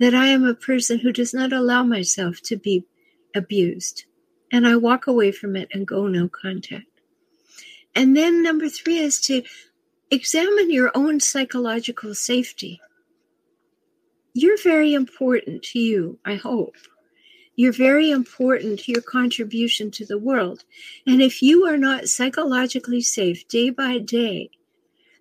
That 0.00 0.14
I 0.14 0.26
am 0.26 0.44
a 0.44 0.54
person 0.54 0.98
who 0.98 1.12
does 1.12 1.32
not 1.32 1.52
allow 1.52 1.84
myself 1.84 2.40
to 2.42 2.56
be 2.56 2.84
abused. 3.34 4.04
And 4.50 4.66
I 4.66 4.76
walk 4.76 5.06
away 5.06 5.32
from 5.32 5.56
it 5.56 5.68
and 5.72 5.86
go 5.86 6.06
no 6.06 6.28
contact. 6.28 6.86
And 7.94 8.16
then 8.16 8.42
number 8.42 8.68
three 8.68 8.98
is 8.98 9.20
to 9.22 9.42
examine 10.10 10.70
your 10.70 10.90
own 10.94 11.20
psychological 11.20 12.14
safety 12.14 12.80
you're 14.34 14.60
very 14.62 14.94
important 14.94 15.62
to 15.62 15.78
you, 15.78 16.18
I 16.24 16.34
hope. 16.34 16.74
You're 17.56 17.72
very 17.72 18.10
important 18.10 18.80
to 18.80 18.92
your 18.92 19.00
contribution 19.00 19.92
to 19.92 20.04
the 20.04 20.18
world. 20.18 20.64
And 21.06 21.22
if 21.22 21.40
you 21.40 21.64
are 21.66 21.76
not 21.78 22.08
psychologically 22.08 23.00
safe 23.00 23.46
day 23.46 23.70
by 23.70 23.98
day, 23.98 24.50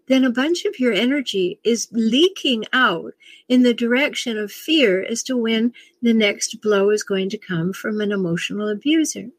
then 0.08 0.26
a 0.26 0.32
bunch 0.32 0.66
of 0.66 0.80
your 0.80 0.94
energy 0.94 1.60
is 1.64 1.88
leaking 1.92 2.66
out 2.74 3.14
in 3.48 3.62
the 3.62 3.74
direction 3.74 4.38
of 4.38 4.52
fear 4.52 5.04
as 5.04 5.22
to 5.24 5.38
when 5.38 5.74
the 6.02 6.14
next 6.14 6.60
blow 6.60 6.90
is 6.90 7.04
going 7.04 7.30
to 7.30 7.38
come 7.38 7.72
from 7.72 8.02
an 8.02 8.12
emotional 8.12 8.68
abuser. 8.68 9.30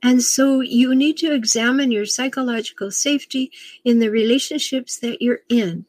And 0.00 0.22
so 0.22 0.60
you 0.60 0.94
need 0.94 1.16
to 1.18 1.34
examine 1.34 1.90
your 1.90 2.06
psychological 2.06 2.92
safety 2.92 3.50
in 3.84 3.98
the 3.98 4.10
relationships 4.10 4.96
that 5.00 5.20
you're 5.20 5.40
in 5.48 5.86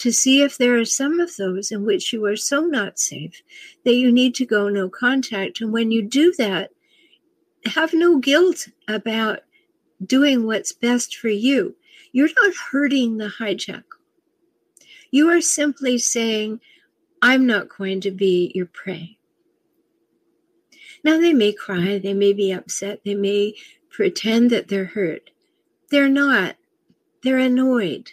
to 0.00 0.12
see 0.12 0.42
if 0.42 0.56
there 0.56 0.78
are 0.78 0.84
some 0.84 1.20
of 1.20 1.36
those 1.36 1.70
in 1.70 1.84
which 1.84 2.12
you 2.12 2.24
are 2.24 2.36
so 2.36 2.62
not 2.62 2.98
safe 2.98 3.42
that 3.84 3.94
you 3.94 4.10
need 4.10 4.34
to 4.34 4.46
go 4.46 4.68
no 4.68 4.88
contact. 4.88 5.60
And 5.60 5.72
when 5.72 5.90
you 5.90 6.02
do 6.02 6.32
that, 6.38 6.70
have 7.66 7.92
no 7.92 8.18
guilt 8.18 8.68
about 8.88 9.40
doing 10.04 10.46
what's 10.46 10.72
best 10.72 11.16
for 11.16 11.28
you. 11.28 11.76
You're 12.12 12.30
not 12.42 12.54
hurting 12.72 13.18
the 13.18 13.28
hijack. 13.28 13.84
You 15.10 15.28
are 15.28 15.40
simply 15.40 15.98
saying, 15.98 16.60
I'm 17.20 17.46
not 17.46 17.68
going 17.68 18.00
to 18.02 18.10
be 18.10 18.52
your 18.54 18.66
prey. 18.66 19.18
Now, 21.04 21.18
they 21.18 21.34
may 21.34 21.52
cry, 21.52 21.98
they 21.98 22.14
may 22.14 22.32
be 22.32 22.52
upset, 22.52 23.00
they 23.04 23.14
may 23.14 23.54
pretend 23.90 24.50
that 24.50 24.68
they're 24.68 24.84
hurt. 24.84 25.30
They're 25.90 26.08
not, 26.08 26.56
they're 27.22 27.38
annoyed. 27.38 28.12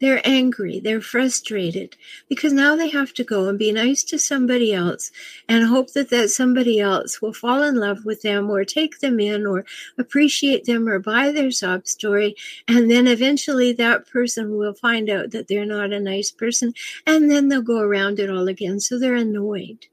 They're 0.00 0.20
angry, 0.24 0.80
they're 0.80 1.00
frustrated 1.00 1.96
because 2.28 2.52
now 2.52 2.74
they 2.74 2.88
have 2.88 3.14
to 3.14 3.22
go 3.22 3.48
and 3.48 3.56
be 3.56 3.70
nice 3.70 4.02
to 4.04 4.18
somebody 4.18 4.74
else 4.74 5.12
and 5.48 5.64
hope 5.64 5.92
that 5.92 6.10
that 6.10 6.30
somebody 6.30 6.80
else 6.80 7.22
will 7.22 7.32
fall 7.32 7.62
in 7.62 7.76
love 7.76 8.04
with 8.04 8.22
them 8.22 8.50
or 8.50 8.64
take 8.64 8.98
them 8.98 9.20
in 9.20 9.46
or 9.46 9.64
appreciate 9.96 10.64
them 10.64 10.88
or 10.88 10.98
buy 10.98 11.30
their 11.30 11.52
sob 11.52 11.86
story. 11.86 12.34
And 12.66 12.90
then 12.90 13.06
eventually 13.06 13.72
that 13.74 14.08
person 14.08 14.56
will 14.56 14.74
find 14.74 15.08
out 15.08 15.30
that 15.30 15.46
they're 15.46 15.64
not 15.64 15.92
a 15.92 16.00
nice 16.00 16.32
person 16.32 16.74
and 17.06 17.30
then 17.30 17.48
they'll 17.48 17.62
go 17.62 17.78
around 17.78 18.18
it 18.18 18.30
all 18.30 18.48
again. 18.48 18.80
So 18.80 18.98
they're 18.98 19.14
annoyed. 19.14 19.86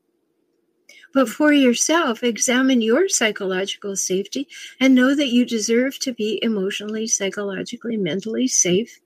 But 1.13 1.29
for 1.29 1.53
yourself, 1.53 2.23
examine 2.23 2.81
your 2.81 3.07
psychological 3.07 3.95
safety 3.95 4.47
and 4.79 4.95
know 4.95 5.13
that 5.13 5.27
you 5.27 5.45
deserve 5.45 5.99
to 5.99 6.11
be 6.11 6.39
emotionally, 6.41 7.05
psychologically, 7.05 7.97
mentally 7.97 8.47
safe 8.47 8.99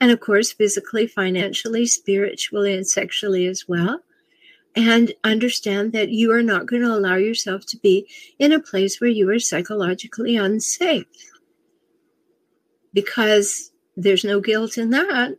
and 0.00 0.10
of 0.10 0.20
course, 0.20 0.52
physically, 0.52 1.06
financially, 1.06 1.86
spiritually, 1.86 2.74
and 2.74 2.86
sexually 2.86 3.46
as 3.46 3.66
well. 3.68 4.00
And 4.76 5.12
understand 5.24 5.92
that 5.92 6.10
you 6.10 6.32
are 6.32 6.42
not 6.42 6.66
going 6.66 6.82
to 6.82 6.88
allow 6.92 7.16
yourself 7.16 7.66
to 7.66 7.78
be 7.78 8.08
in 8.38 8.52
a 8.52 8.60
place 8.60 9.00
where 9.00 9.10
you 9.10 9.30
are 9.30 9.38
psychologically 9.38 10.36
unsafe. 10.36 11.06
because 12.92 13.72
there's 13.96 14.24
no 14.24 14.40
guilt 14.40 14.78
in 14.78 14.90
that. 14.90 15.36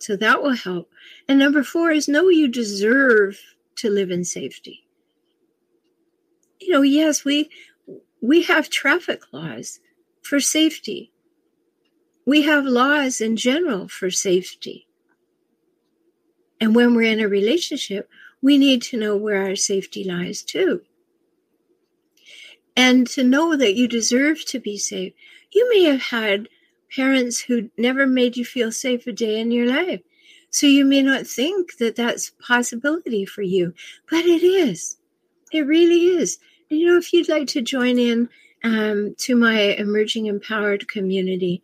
So 0.00 0.16
that 0.16 0.42
will 0.42 0.56
help. 0.56 0.90
And 1.28 1.38
number 1.38 1.62
four 1.62 1.90
is 1.90 2.08
know 2.08 2.28
you 2.28 2.48
deserve 2.48 3.38
to 3.76 3.90
live 3.90 4.10
in 4.10 4.24
safety. 4.24 4.86
You 6.60 6.72
know, 6.72 6.82
yes, 6.82 7.24
we 7.24 7.50
we 8.20 8.42
have 8.44 8.70
traffic 8.70 9.22
laws 9.32 9.80
for 10.22 10.40
safety. 10.40 11.12
We 12.26 12.42
have 12.42 12.64
laws 12.64 13.20
in 13.20 13.36
general 13.36 13.88
for 13.88 14.10
safety. 14.10 14.86
And 16.60 16.74
when 16.74 16.94
we're 16.94 17.12
in 17.12 17.20
a 17.20 17.28
relationship, 17.28 18.10
we 18.42 18.58
need 18.58 18.82
to 18.82 18.96
know 18.96 19.16
where 19.16 19.42
our 19.42 19.56
safety 19.56 20.04
lies 20.04 20.42
too. 20.42 20.82
And 22.76 23.06
to 23.08 23.22
know 23.22 23.56
that 23.56 23.76
you 23.76 23.88
deserve 23.88 24.44
to 24.46 24.58
be 24.58 24.76
safe. 24.76 25.12
You 25.52 25.70
may 25.70 25.84
have 25.84 26.02
had 26.02 26.48
parents 26.94 27.40
who 27.40 27.70
never 27.78 28.06
made 28.06 28.36
you 28.36 28.44
feel 28.44 28.72
safe 28.72 29.06
a 29.06 29.12
day 29.12 29.40
in 29.40 29.50
your 29.50 29.66
life. 29.66 30.00
So 30.50 30.66
you 30.66 30.84
may 30.84 31.02
not 31.02 31.26
think 31.26 31.76
that 31.78 31.96
that's 31.96 32.28
a 32.28 32.42
possibility 32.42 33.24
for 33.24 33.42
you, 33.42 33.74
but 34.10 34.24
it 34.24 34.42
is. 34.42 34.96
It 35.52 35.66
really 35.66 36.06
is. 36.06 36.38
And 36.70 36.80
you 36.80 36.86
know, 36.86 36.98
if 36.98 37.12
you'd 37.12 37.28
like 37.28 37.46
to 37.48 37.62
join 37.62 37.98
in 37.98 38.28
um, 38.64 39.14
to 39.18 39.36
my 39.36 39.58
emerging 39.78 40.26
empowered 40.26 40.88
community, 40.88 41.62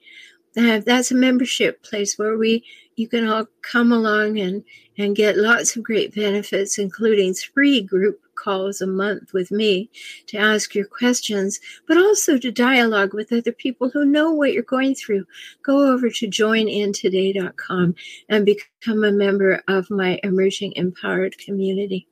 Uh, 0.56 0.80
that's 0.84 1.10
a 1.10 1.14
membership 1.14 1.82
place 1.82 2.18
where 2.18 2.36
we 2.36 2.64
you 2.96 3.08
can 3.08 3.26
all 3.26 3.46
come 3.62 3.90
along 3.90 4.38
and 4.38 4.62
and 4.98 5.16
get 5.16 5.38
lots 5.38 5.74
of 5.74 5.82
great 5.82 6.14
benefits, 6.14 6.78
including 6.78 7.32
three 7.32 7.80
group 7.80 8.20
calls 8.34 8.80
a 8.80 8.86
month 8.86 9.32
with 9.32 9.50
me 9.50 9.90
to 10.26 10.36
ask 10.36 10.74
your 10.74 10.86
questions, 10.86 11.60
but 11.86 11.96
also 11.96 12.38
to 12.38 12.50
dialogue 12.50 13.14
with 13.14 13.32
other 13.32 13.52
people 13.52 13.88
who 13.88 14.04
know 14.04 14.30
what 14.30 14.52
you're 14.52 14.62
going 14.62 14.94
through. 14.94 15.24
Go 15.62 15.92
over 15.92 16.10
to 16.10 16.26
joinintoday.com 16.26 17.94
and 18.28 18.46
become 18.46 19.04
a 19.04 19.12
member 19.12 19.62
of 19.68 19.90
my 19.90 20.20
emerging 20.22 20.72
empowered 20.76 21.38
community. 21.38 22.06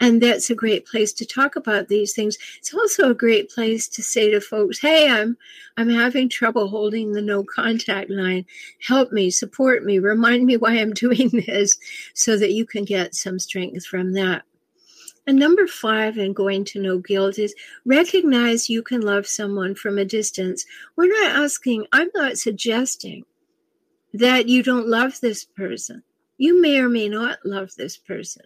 And 0.00 0.22
that's 0.22 0.50
a 0.50 0.54
great 0.54 0.86
place 0.86 1.12
to 1.14 1.26
talk 1.26 1.56
about 1.56 1.88
these 1.88 2.12
things. 2.12 2.36
It's 2.58 2.74
also 2.74 3.10
a 3.10 3.14
great 3.14 3.50
place 3.50 3.88
to 3.88 4.02
say 4.02 4.30
to 4.30 4.40
folks, 4.40 4.78
"Hey, 4.80 5.08
I'm 5.08 5.36
I'm 5.76 5.88
having 5.88 6.28
trouble 6.28 6.68
holding 6.68 7.12
the 7.12 7.22
no 7.22 7.44
contact 7.44 8.10
line. 8.10 8.46
Help 8.80 9.12
me, 9.12 9.30
support 9.30 9.84
me, 9.84 9.98
remind 9.98 10.46
me 10.46 10.56
why 10.56 10.72
I'm 10.72 10.92
doing 11.06 11.30
this 11.46 11.78
so 12.14 12.36
that 12.36 12.52
you 12.52 12.66
can 12.66 12.84
get 12.84 13.14
some 13.14 13.38
strength 13.38 13.86
from 13.86 14.12
that." 14.12 14.42
And 15.26 15.38
number 15.38 15.66
five 15.66 16.18
in 16.18 16.32
going 16.32 16.64
to 16.66 16.80
no 16.80 16.98
guilt 16.98 17.38
is 17.38 17.54
recognize 17.84 18.70
you 18.70 18.82
can 18.82 19.00
love 19.00 19.26
someone 19.26 19.74
from 19.74 19.98
a 19.98 20.04
distance. 20.04 20.64
We're 20.94 21.08
not 21.08 21.42
asking, 21.42 21.86
I'm 21.92 22.10
not 22.14 22.38
suggesting 22.38 23.24
that 24.14 24.48
you 24.48 24.62
don't 24.62 24.86
love 24.86 25.20
this 25.20 25.44
person. 25.44 26.04
You 26.38 26.60
may 26.60 26.78
or 26.78 26.88
may 26.88 27.08
not 27.08 27.38
love 27.44 27.74
this 27.76 27.96
person. 27.96 28.44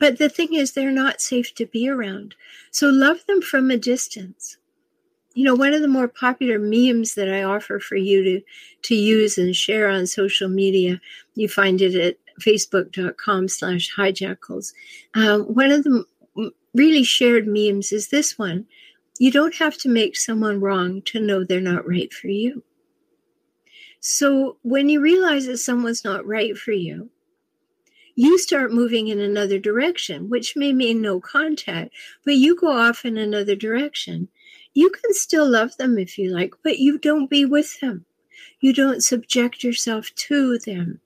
But 0.00 0.18
the 0.18 0.28
thing 0.30 0.54
is, 0.54 0.72
they're 0.72 0.90
not 0.90 1.20
safe 1.20 1.54
to 1.56 1.66
be 1.66 1.88
around. 1.88 2.34
So 2.72 2.88
love 2.88 3.24
them 3.26 3.40
from 3.40 3.70
a 3.70 3.76
distance. 3.76 4.56
You 5.34 5.44
know, 5.44 5.54
one 5.54 5.74
of 5.74 5.82
the 5.82 5.88
more 5.88 6.08
popular 6.08 6.58
memes 6.58 7.14
that 7.14 7.28
I 7.28 7.44
offer 7.44 7.78
for 7.78 7.94
you 7.94 8.24
to, 8.24 8.40
to 8.82 8.94
use 8.96 9.38
and 9.38 9.54
share 9.54 9.88
on 9.88 10.06
social 10.08 10.48
media, 10.48 11.00
you 11.34 11.48
find 11.48 11.80
it 11.80 11.94
at 11.94 12.16
facebook.com 12.40 13.46
slash 13.48 13.94
hijackals. 13.94 14.72
Um, 15.14 15.42
one 15.42 15.70
of 15.70 15.84
the 15.84 16.04
really 16.74 17.04
shared 17.04 17.46
memes 17.46 17.92
is 17.92 18.08
this 18.08 18.38
one. 18.38 18.66
You 19.18 19.30
don't 19.30 19.54
have 19.56 19.76
to 19.78 19.88
make 19.88 20.16
someone 20.16 20.60
wrong 20.60 21.02
to 21.02 21.20
know 21.20 21.44
they're 21.44 21.60
not 21.60 21.86
right 21.86 22.12
for 22.12 22.28
you. 22.28 22.64
So 24.00 24.56
when 24.62 24.88
you 24.88 25.00
realize 25.00 25.46
that 25.46 25.58
someone's 25.58 26.04
not 26.04 26.26
right 26.26 26.56
for 26.56 26.72
you, 26.72 27.10
you 28.20 28.36
start 28.36 28.70
moving 28.70 29.08
in 29.08 29.18
another 29.18 29.58
direction, 29.58 30.28
which 30.28 30.54
may 30.54 30.74
mean 30.74 31.00
no 31.00 31.20
contact, 31.20 31.94
but 32.22 32.34
you 32.34 32.54
go 32.54 32.70
off 32.70 33.06
in 33.06 33.16
another 33.16 33.56
direction. 33.56 34.28
You 34.74 34.90
can 34.90 35.14
still 35.14 35.48
love 35.48 35.74
them 35.78 35.96
if 35.98 36.18
you 36.18 36.30
like, 36.30 36.52
but 36.62 36.78
you 36.78 36.98
don't 36.98 37.30
be 37.30 37.46
with 37.46 37.80
them. 37.80 38.04
You 38.60 38.74
don't 38.74 39.02
subject 39.02 39.64
yourself 39.64 40.10
to 40.28 40.58
them. 40.58 41.00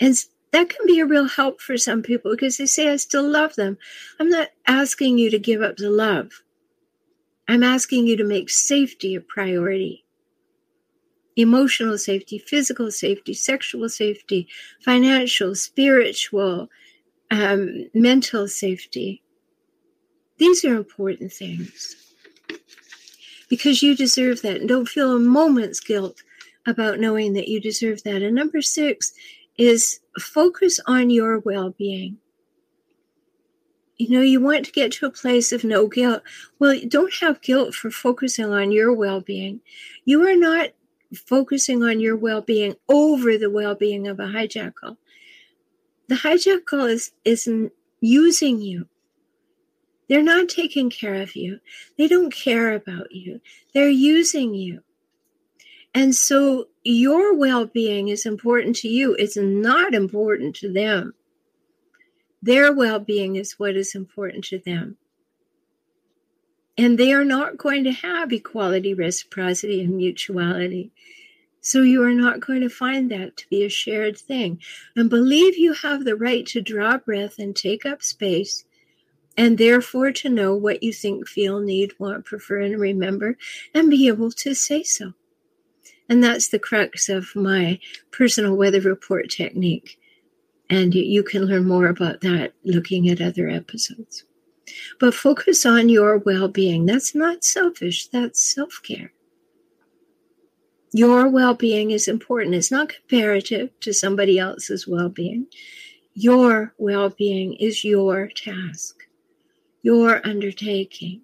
And 0.00 0.16
that 0.50 0.70
can 0.70 0.86
be 0.88 0.98
a 0.98 1.06
real 1.06 1.28
help 1.28 1.60
for 1.60 1.76
some 1.76 2.02
people 2.02 2.32
because 2.32 2.56
they 2.56 2.66
say, 2.66 2.88
I 2.88 2.96
still 2.96 3.28
love 3.28 3.54
them. 3.54 3.78
I'm 4.18 4.28
not 4.28 4.48
asking 4.66 5.18
you 5.18 5.30
to 5.30 5.38
give 5.38 5.62
up 5.62 5.76
the 5.76 5.88
love. 5.88 6.42
I'm 7.46 7.62
asking 7.62 8.08
you 8.08 8.16
to 8.16 8.24
make 8.24 8.50
safety 8.50 9.14
a 9.14 9.20
priority 9.20 10.04
emotional 11.40 11.98
safety, 11.98 12.38
physical 12.38 12.90
safety, 12.90 13.34
sexual 13.34 13.88
safety, 13.88 14.48
financial, 14.84 15.54
spiritual, 15.54 16.68
um, 17.30 17.88
mental 17.94 18.48
safety. 18.48 19.22
These 20.38 20.64
are 20.64 20.74
important 20.74 21.32
things 21.32 21.96
because 23.48 23.82
you 23.82 23.94
deserve 23.94 24.42
that. 24.42 24.56
And 24.56 24.68
don't 24.68 24.88
feel 24.88 25.14
a 25.14 25.18
moment's 25.18 25.80
guilt 25.80 26.22
about 26.66 27.00
knowing 27.00 27.34
that 27.34 27.48
you 27.48 27.60
deserve 27.60 28.02
that. 28.04 28.22
And 28.22 28.34
number 28.34 28.62
six 28.62 29.12
is 29.58 30.00
focus 30.18 30.80
on 30.86 31.10
your 31.10 31.40
well 31.40 31.70
being. 31.70 32.16
You 33.98 34.08
know, 34.08 34.22
you 34.22 34.40
want 34.40 34.64
to 34.64 34.72
get 34.72 34.92
to 34.92 35.06
a 35.06 35.10
place 35.10 35.52
of 35.52 35.62
no 35.62 35.86
guilt. 35.86 36.22
Well, 36.58 36.80
don't 36.88 37.12
have 37.20 37.42
guilt 37.42 37.74
for 37.74 37.90
focusing 37.90 38.46
on 38.46 38.72
your 38.72 38.94
well 38.94 39.20
being. 39.20 39.60
You 40.06 40.26
are 40.26 40.36
not 40.36 40.70
focusing 41.14 41.82
on 41.82 42.00
your 42.00 42.16
well 42.16 42.40
being 42.40 42.74
over 42.88 43.36
the 43.36 43.50
well 43.50 43.74
being 43.74 44.06
of 44.06 44.20
a 44.20 44.24
hijackal. 44.24 44.96
The 46.08 46.16
hijackal 46.16 46.90
is, 46.90 47.12
is 47.24 47.48
using 48.00 48.60
you. 48.60 48.86
They're 50.08 50.22
not 50.22 50.48
taking 50.48 50.90
care 50.90 51.22
of 51.22 51.36
you. 51.36 51.60
They 51.96 52.08
don't 52.08 52.34
care 52.34 52.74
about 52.74 53.12
you. 53.12 53.40
They're 53.72 53.88
using 53.88 54.54
you. 54.54 54.82
And 55.94 56.14
so 56.14 56.68
your 56.84 57.36
well 57.36 57.66
being 57.66 58.08
is 58.08 58.26
important 58.26 58.76
to 58.76 58.88
you. 58.88 59.14
It's 59.14 59.36
not 59.36 59.94
important 59.94 60.56
to 60.56 60.72
them. 60.72 61.14
Their 62.42 62.72
well 62.72 62.98
being 62.98 63.36
is 63.36 63.58
what 63.58 63.76
is 63.76 63.94
important 63.94 64.44
to 64.46 64.58
them. 64.58 64.96
And 66.80 66.96
they 66.96 67.12
are 67.12 67.26
not 67.26 67.58
going 67.58 67.84
to 67.84 67.92
have 67.92 68.32
equality, 68.32 68.94
reciprocity, 68.94 69.82
and 69.82 69.98
mutuality. 69.98 70.92
So 71.60 71.82
you 71.82 72.02
are 72.02 72.14
not 72.14 72.40
going 72.40 72.62
to 72.62 72.70
find 72.70 73.10
that 73.10 73.36
to 73.36 73.48
be 73.50 73.64
a 73.64 73.68
shared 73.68 74.16
thing. 74.16 74.60
And 74.96 75.10
believe 75.10 75.58
you 75.58 75.74
have 75.74 76.06
the 76.06 76.16
right 76.16 76.46
to 76.46 76.62
draw 76.62 76.96
breath 76.96 77.38
and 77.38 77.54
take 77.54 77.84
up 77.84 78.02
space, 78.02 78.64
and 79.36 79.58
therefore 79.58 80.10
to 80.12 80.30
know 80.30 80.54
what 80.56 80.82
you 80.82 80.90
think, 80.90 81.28
feel, 81.28 81.60
need, 81.60 81.92
want, 81.98 82.24
prefer, 82.24 82.60
and 82.60 82.80
remember, 82.80 83.36
and 83.74 83.90
be 83.90 84.08
able 84.08 84.30
to 84.30 84.54
say 84.54 84.82
so. 84.82 85.12
And 86.08 86.24
that's 86.24 86.48
the 86.48 86.58
crux 86.58 87.10
of 87.10 87.36
my 87.36 87.78
personal 88.10 88.56
weather 88.56 88.80
report 88.80 89.28
technique. 89.28 89.98
And 90.70 90.94
you 90.94 91.24
can 91.24 91.44
learn 91.44 91.68
more 91.68 91.88
about 91.88 92.22
that 92.22 92.54
looking 92.64 93.10
at 93.10 93.20
other 93.20 93.50
episodes. 93.50 94.24
But 94.98 95.14
focus 95.14 95.64
on 95.66 95.88
your 95.88 96.18
well 96.18 96.48
being. 96.48 96.86
That's 96.86 97.14
not 97.14 97.44
selfish, 97.44 98.06
that's 98.08 98.54
self 98.54 98.80
care. 98.82 99.12
Your 100.92 101.28
well 101.28 101.54
being 101.54 101.92
is 101.92 102.08
important. 102.08 102.54
It's 102.54 102.70
not 102.70 102.88
comparative 102.88 103.70
to 103.80 103.92
somebody 103.92 104.38
else's 104.38 104.88
well 104.88 105.08
being. 105.08 105.46
Your 106.14 106.74
well 106.78 107.10
being 107.10 107.54
is 107.54 107.84
your 107.84 108.28
task, 108.28 109.04
your 109.82 110.26
undertaking. 110.26 111.22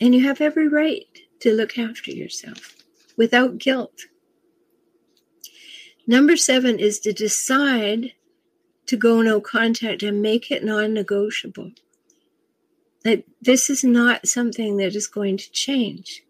And 0.00 0.14
you 0.14 0.24
have 0.26 0.40
every 0.40 0.68
right 0.68 1.06
to 1.40 1.52
look 1.52 1.76
after 1.76 2.10
yourself 2.10 2.76
without 3.16 3.58
guilt. 3.58 4.06
Number 6.06 6.36
seven 6.36 6.78
is 6.78 7.00
to 7.00 7.12
decide 7.12 8.12
to 8.86 8.96
go 8.96 9.20
no 9.20 9.40
contact 9.40 10.02
and 10.02 10.22
make 10.22 10.50
it 10.50 10.64
non 10.64 10.94
negotiable 10.94 11.72
that 13.08 13.24
this 13.40 13.70
is 13.70 13.82
not 13.82 14.28
something 14.28 14.76
that 14.76 14.94
is 14.94 15.06
going 15.06 15.38
to 15.38 15.50
change. 15.50 16.22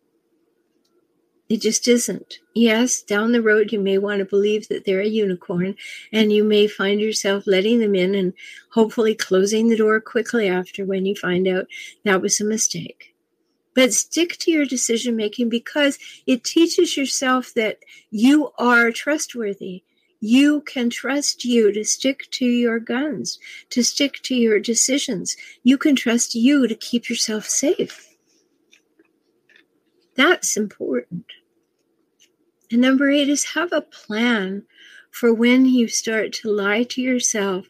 It 1.49 1.61
just 1.61 1.89
isn't. 1.89 2.39
Yes, 2.55 3.03
down 3.03 3.33
the 3.33 3.43
road, 3.43 3.73
you 3.73 3.81
may 3.81 3.99
want 3.99 4.21
to 4.21 4.25
believe 4.25 4.69
that 4.69 4.85
they're 4.85 5.01
a 5.01 5.09
unicorn, 5.09 5.75
and 6.13 6.33
you 6.33 6.45
may 6.45 6.69
find 6.69 7.01
yourself 7.01 7.49
letting 7.49 7.81
them 7.81 7.97
in 7.97 8.15
and 8.15 8.33
hopefully 8.71 9.17
closing 9.17 9.67
the 9.69 9.77
door 9.77 10.01
quickly 10.01 10.49
after 10.49 10.85
when 10.85 11.05
you 11.05 11.17
find 11.17 11.49
out 11.49 11.67
that 12.05 12.23
was 12.23 12.41
a 12.41 12.45
mistake. 12.45 13.13
But 13.75 13.93
stick 13.93 14.37
to 14.39 14.53
your 14.53 14.65
decision 14.65 15.17
making 15.17 15.49
because 15.49 15.99
it 16.29 16.45
teaches 16.45 16.97
yourself 16.97 17.55
that 17.55 17.79
you 18.11 18.53
are 18.57 18.93
trustworthy 18.93 19.83
you 20.21 20.63
can 20.63 20.91
trust 20.91 21.45
you 21.45 21.73
to 21.73 21.85
stick 21.85 22.29
to 22.33 22.45
your 22.45 22.79
guns, 22.81 23.39
to 23.71 23.83
stick 23.83 24.21
to 24.25 24.35
your 24.35 24.59
decisions. 24.59 25.37
You 25.63 25.79
can 25.79 25.95
trust 25.95 26.35
you 26.35 26.67
to 26.67 26.75
keep 26.75 27.09
yourself 27.09 27.45
safe. 27.47 28.17
That's 30.17 30.57
important. 30.57 31.27
And 32.71 32.81
number 32.81 33.11
eight 33.11 33.29
is 33.29 33.53
have 33.55 33.73
a 33.73 33.81
plan 33.81 34.65
for 35.11 35.33
when 35.33 35.67
you 35.67 35.89
start 35.89 36.33
to 36.33 36.51
lie 36.51 36.83
to 36.85 37.01
yourself 37.01 37.67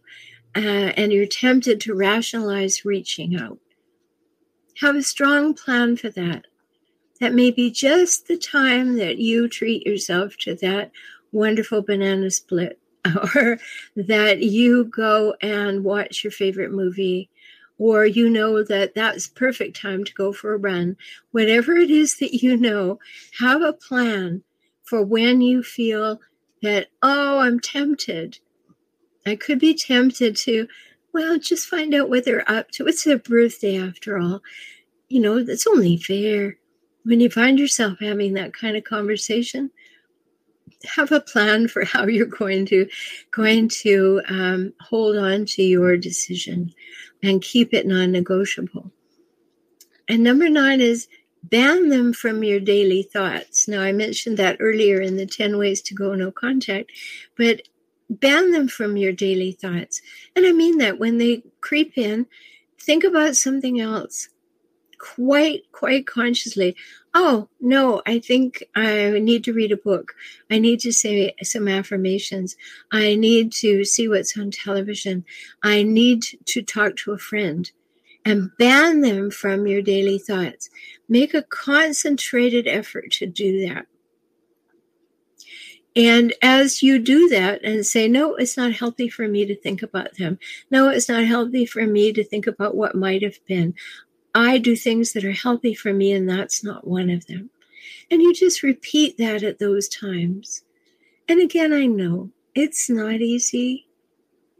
uh, 0.56 0.58
and 0.96 1.12
you're 1.12 1.26
tempted 1.26 1.80
to 1.82 1.94
rationalize 1.94 2.84
reaching 2.84 3.38
out. 3.38 3.58
Have 4.80 4.96
a 4.96 5.02
strong 5.02 5.54
plan 5.54 5.96
for 5.96 6.08
that. 6.10 6.46
That 7.20 7.34
may 7.34 7.50
be 7.50 7.70
just 7.70 8.28
the 8.28 8.38
time 8.38 8.96
that 8.96 9.18
you 9.18 9.48
treat 9.48 9.86
yourself 9.86 10.36
to 10.38 10.54
that 10.56 10.92
wonderful 11.32 11.82
banana 11.82 12.30
split, 12.30 12.78
or 13.34 13.58
that 13.96 14.42
you 14.42 14.84
go 14.84 15.34
and 15.40 15.84
watch 15.84 16.24
your 16.24 16.30
favorite 16.30 16.72
movie, 16.72 17.30
or 17.78 18.04
you 18.04 18.28
know 18.28 18.62
that 18.62 18.94
that's 18.94 19.28
perfect 19.28 19.80
time 19.80 20.04
to 20.04 20.14
go 20.14 20.32
for 20.32 20.54
a 20.54 20.58
run. 20.58 20.96
Whatever 21.30 21.76
it 21.76 21.90
is 21.90 22.18
that 22.18 22.42
you 22.42 22.56
know, 22.56 22.98
have 23.38 23.62
a 23.62 23.72
plan 23.72 24.42
for 24.82 25.02
when 25.02 25.40
you 25.40 25.62
feel 25.62 26.20
that, 26.62 26.88
oh, 27.02 27.38
I'm 27.38 27.60
tempted. 27.60 28.38
I 29.26 29.36
could 29.36 29.58
be 29.58 29.74
tempted 29.74 30.36
to, 30.38 30.66
well, 31.12 31.38
just 31.38 31.68
find 31.68 31.94
out 31.94 32.08
what 32.08 32.24
they're 32.24 32.50
up 32.50 32.70
to. 32.72 32.86
It's 32.86 33.04
their 33.04 33.18
birthday 33.18 33.78
after 33.78 34.18
all. 34.18 34.40
You 35.08 35.20
know, 35.20 35.42
that's 35.42 35.66
only 35.66 35.98
fair. 35.98 36.56
When 37.04 37.20
you 37.20 37.30
find 37.30 37.58
yourself 37.58 37.98
having 38.00 38.34
that 38.34 38.52
kind 38.52 38.76
of 38.76 38.84
conversation, 38.84 39.70
have 40.84 41.12
a 41.12 41.20
plan 41.20 41.68
for 41.68 41.84
how 41.84 42.06
you're 42.06 42.26
going 42.26 42.66
to 42.66 42.88
going 43.30 43.68
to 43.68 44.20
um, 44.28 44.72
hold 44.80 45.16
on 45.16 45.44
to 45.44 45.62
your 45.62 45.96
decision 45.96 46.72
and 47.22 47.42
keep 47.42 47.74
it 47.74 47.86
non-negotiable. 47.86 48.90
And 50.08 50.22
number 50.22 50.48
nine 50.48 50.80
is 50.80 51.08
ban 51.42 51.88
them 51.88 52.12
from 52.12 52.42
your 52.42 52.60
daily 52.60 53.02
thoughts. 53.02 53.68
Now, 53.68 53.82
I 53.82 53.92
mentioned 53.92 54.36
that 54.38 54.56
earlier 54.60 55.00
in 55.00 55.16
the 55.16 55.26
10 55.26 55.58
ways 55.58 55.82
to 55.82 55.94
go 55.94 56.14
no 56.14 56.30
contact, 56.30 56.92
but 57.36 57.62
ban 58.10 58.52
them 58.52 58.68
from 58.68 58.96
your 58.96 59.12
daily 59.12 59.52
thoughts. 59.52 60.00
And 60.34 60.46
I 60.46 60.52
mean 60.52 60.78
that 60.78 60.98
when 60.98 61.18
they 61.18 61.42
creep 61.60 61.98
in, 61.98 62.26
think 62.80 63.04
about 63.04 63.36
something 63.36 63.80
else 63.80 64.28
quite, 64.98 65.70
quite 65.72 66.06
consciously. 66.06 66.76
Oh, 67.20 67.48
no, 67.60 68.00
I 68.06 68.20
think 68.20 68.62
I 68.76 69.18
need 69.18 69.42
to 69.42 69.52
read 69.52 69.72
a 69.72 69.76
book. 69.76 70.14
I 70.52 70.60
need 70.60 70.78
to 70.80 70.92
say 70.92 71.34
some 71.42 71.66
affirmations. 71.66 72.54
I 72.92 73.16
need 73.16 73.50
to 73.54 73.84
see 73.84 74.06
what's 74.06 74.38
on 74.38 74.52
television. 74.52 75.24
I 75.64 75.82
need 75.82 76.22
to 76.44 76.62
talk 76.62 76.94
to 76.98 77.10
a 77.10 77.18
friend 77.18 77.68
and 78.24 78.52
ban 78.56 79.00
them 79.00 79.32
from 79.32 79.66
your 79.66 79.82
daily 79.82 80.20
thoughts. 80.20 80.70
Make 81.08 81.34
a 81.34 81.42
concentrated 81.42 82.68
effort 82.68 83.10
to 83.14 83.26
do 83.26 83.66
that. 83.66 83.86
And 85.96 86.32
as 86.40 86.84
you 86.84 87.00
do 87.00 87.28
that 87.30 87.64
and 87.64 87.84
say, 87.84 88.06
no, 88.06 88.36
it's 88.36 88.56
not 88.56 88.74
healthy 88.74 89.08
for 89.08 89.26
me 89.26 89.44
to 89.44 89.56
think 89.56 89.82
about 89.82 90.16
them. 90.18 90.38
No, 90.70 90.88
it's 90.88 91.08
not 91.08 91.24
healthy 91.24 91.66
for 91.66 91.84
me 91.84 92.12
to 92.12 92.22
think 92.22 92.46
about 92.46 92.76
what 92.76 92.94
might 92.94 93.22
have 93.24 93.44
been. 93.46 93.74
I 94.38 94.58
do 94.58 94.76
things 94.76 95.14
that 95.14 95.24
are 95.24 95.32
healthy 95.32 95.74
for 95.74 95.92
me, 95.92 96.12
and 96.12 96.30
that's 96.30 96.62
not 96.62 96.86
one 96.86 97.10
of 97.10 97.26
them. 97.26 97.50
And 98.08 98.22
you 98.22 98.32
just 98.32 98.62
repeat 98.62 99.18
that 99.18 99.42
at 99.42 99.58
those 99.58 99.88
times. 99.88 100.62
And 101.28 101.40
again, 101.40 101.72
I 101.72 101.86
know 101.86 102.30
it's 102.54 102.88
not 102.88 103.20
easy. 103.20 103.88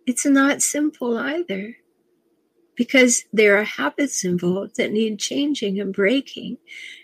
It's 0.05 0.27
not 0.27 0.63
simple 0.63 1.17
either 1.17 1.77
because 2.75 3.25
there 3.33 3.57
are 3.57 3.65
habits 3.65 4.25
involved 4.25 4.77
that 4.79 4.91
need 4.91 5.21
changing 5.21 5.79
and 5.79 5.95
breaking 5.95 6.59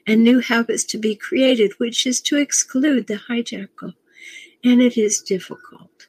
and 0.04 0.24
new 0.24 0.40
habits 0.40 0.82
to 0.86 0.98
be 0.98 1.14
created, 1.14 1.74
which 1.78 2.08
is 2.08 2.20
to 2.22 2.38
exclude 2.38 3.06
the 3.06 3.20
hijackal. 3.28 3.94
And 4.64 4.82
it 4.82 4.98
is 4.98 5.20
difficult. 5.20 6.08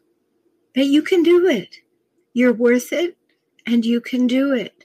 But 0.74 0.88
you 0.88 1.04
can 1.04 1.22
do 1.22 1.46
it. 1.46 1.78
You're 2.34 2.54
worth 2.54 2.92
it 2.92 3.18
and 3.68 3.86
you 3.86 4.02
can 4.02 4.26
do 4.26 4.52
it. 4.52 4.85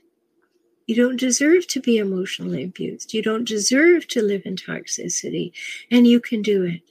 You 0.90 0.96
don't 0.96 1.20
deserve 1.20 1.68
to 1.68 1.80
be 1.80 1.98
emotionally 1.98 2.64
abused. 2.64 3.14
You 3.14 3.22
don't 3.22 3.46
deserve 3.46 4.08
to 4.08 4.20
live 4.20 4.42
in 4.44 4.56
toxicity, 4.56 5.52
and 5.88 6.04
you 6.04 6.18
can 6.18 6.42
do 6.42 6.64
it. 6.64 6.82